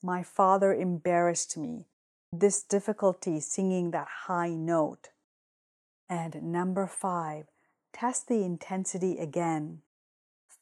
My 0.03 0.23
father 0.23 0.75
embarrassed 0.75 1.57
me. 1.57 1.87
This 2.31 2.63
difficulty 2.63 3.41
singing 3.41 3.93
that 3.93 4.09
high 4.27 4.51
note. 4.51 5.09
And 6.11 6.53
number 6.53 6.87
five, 6.87 7.47
test 7.95 8.29
the 8.29 8.45
intensity 8.45 9.17
again. 9.19 9.81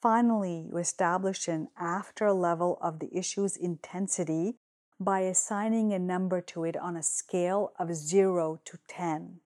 Finally, 0.01 0.67
you 0.71 0.77
establish 0.77 1.49
an 1.49 1.69
after 1.77 2.33
level 2.33 2.79
of 2.81 3.01
the 3.01 3.11
issue's 3.17 3.57
intensity 3.57 4.59
by 5.01 5.21
assigning 5.21 5.93
a 5.93 5.99
number 5.99 6.41
to 6.41 6.65
it 6.65 6.77
on 6.77 6.97
a 6.97 7.03
scale 7.03 7.73
of 7.79 7.95
0 7.95 8.61
to 8.65 8.79
10. 8.89 9.41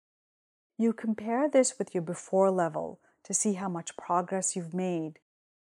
You 0.76 0.92
compare 0.92 1.48
this 1.48 1.78
with 1.78 1.94
your 1.94 2.02
before 2.02 2.50
level 2.50 3.00
to 3.24 3.34
see 3.34 3.54
how 3.54 3.68
much 3.68 3.96
progress 3.96 4.54
you've 4.54 4.74
made. 4.74 5.18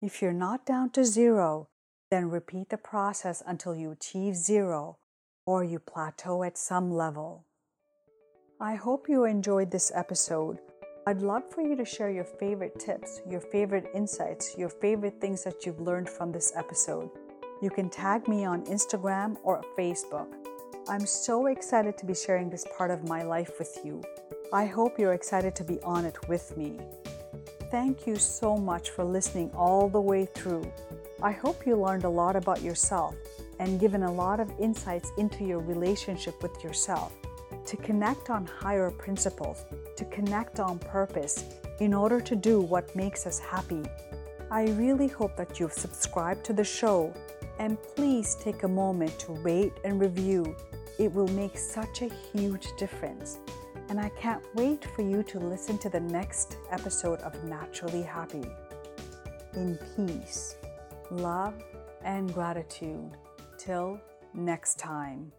If 0.01 0.23
you're 0.23 0.33
not 0.33 0.65
down 0.65 0.91
to 0.91 1.05
0, 1.05 1.69
then 2.11 2.31
repeat 2.31 2.71
the 2.71 2.77
process 2.77 3.43
until 3.47 3.75
you 3.75 3.91
achieve 3.91 4.37
0 4.37 4.99
or 5.47 5.65
you 5.65 5.79
plateau 5.79 6.43
at 6.43 6.57
some 6.57 6.91
level. 6.91 7.45
I 8.61 8.77
hope 8.77 9.09
you 9.09 9.25
enjoyed 9.25 9.71
this 9.71 9.93
episode. 9.95 10.59
I'd 11.07 11.21
love 11.21 11.43
for 11.51 11.61
you 11.61 11.77
to 11.77 11.85
share 11.85 12.11
your 12.11 12.25
favorite 12.25 12.79
tips, 12.79 13.21
your 13.29 13.41
favorite 13.41 13.91
insights, 13.95 14.55
your 14.57 14.71
favorite 14.71 15.21
things 15.21 15.45
that 15.45 15.67
you've 15.67 15.81
learned 15.81 16.09
from 16.09 16.33
this 16.33 16.53
episode. 16.57 17.11
You 17.63 17.71
can 17.71 17.89
tag 17.89 18.27
me 18.29 18.45
on 18.45 18.65
Instagram 18.67 19.37
or 19.43 19.63
Facebook. 19.79 20.27
I'm 20.89 21.07
so 21.07 21.47
excited 21.47 21.97
to 21.99 22.05
be 22.05 22.15
sharing 22.15 22.51
this 22.51 22.67
part 22.77 22.91
of 22.91 23.09
my 23.09 23.23
life 23.23 23.59
with 23.59 23.79
you. 23.85 24.03
I 24.53 24.67
hope 24.67 24.99
you're 24.99 25.15
excited 25.15 25.55
to 25.57 25.65
be 25.65 25.81
on 25.83 26.05
it 26.05 26.29
with 26.29 26.57
me. 26.57 26.79
Thank 27.71 28.07
you 28.07 28.17
so 28.17 28.57
much 28.57 28.91
for 28.91 29.05
listening 29.05 29.51
all 29.55 29.89
the 29.89 30.01
way 30.01 30.27
through. 30.27 30.71
I 31.23 31.31
hope 31.31 31.65
you 31.67 31.77
learned 31.77 32.05
a 32.05 32.09
lot 32.09 32.37
about 32.37 32.61
yourself 32.61 33.15
and 33.59 33.81
given 33.81 34.03
a 34.03 34.13
lot 34.13 34.41
of 34.41 34.53
insights 34.59 35.11
into 35.17 35.45
your 35.45 35.61
relationship 35.61 36.43
with 36.43 36.63
yourself 36.63 37.13
to 37.67 37.77
connect 37.79 38.31
on 38.31 38.45
higher 38.47 38.91
principles, 38.91 39.65
to 39.97 40.05
connect 40.07 40.61
on 40.61 40.79
purpose 40.79 41.45
in 41.81 41.95
order 41.95 42.21
to 42.21 42.37
do 42.37 42.61
what 42.61 42.95
makes 42.95 43.27
us 43.27 43.39
happy. 43.39 43.83
I 44.51 44.67
really 44.73 45.09
hope 45.09 45.37
that 45.37 45.59
you've 45.59 45.73
subscribed 45.73 46.45
to 46.45 46.53
the 46.53 46.65
show 46.65 47.15
and 47.59 47.81
please 47.95 48.37
take 48.37 48.63
a 48.63 48.69
moment 48.69 49.19
to 49.21 49.33
rate 49.33 49.73
and 49.85 50.01
review. 50.01 50.57
It 50.99 51.13
will 51.13 51.29
make 51.29 51.59
such 51.59 52.03
a 52.03 52.11
huge 52.33 52.69
difference. 52.79 53.39
And 53.89 54.01
I 54.01 54.09
can't 54.11 54.43
wait 54.55 54.85
for 54.97 55.03
you 55.03 55.23
to 55.25 55.39
listen 55.39 55.79
to 55.79 55.89
the 55.89 56.01
next 56.01 56.57
episode 56.71 57.21
of 57.21 57.43
Naturally 57.45 58.03
Happy. 58.03 58.45
In 59.55 59.79
peace, 59.95 60.57
love, 61.11 61.55
and 62.03 62.33
gratitude. 62.33 63.13
Till 63.59 64.01
next 64.33 64.79
time. 64.79 65.33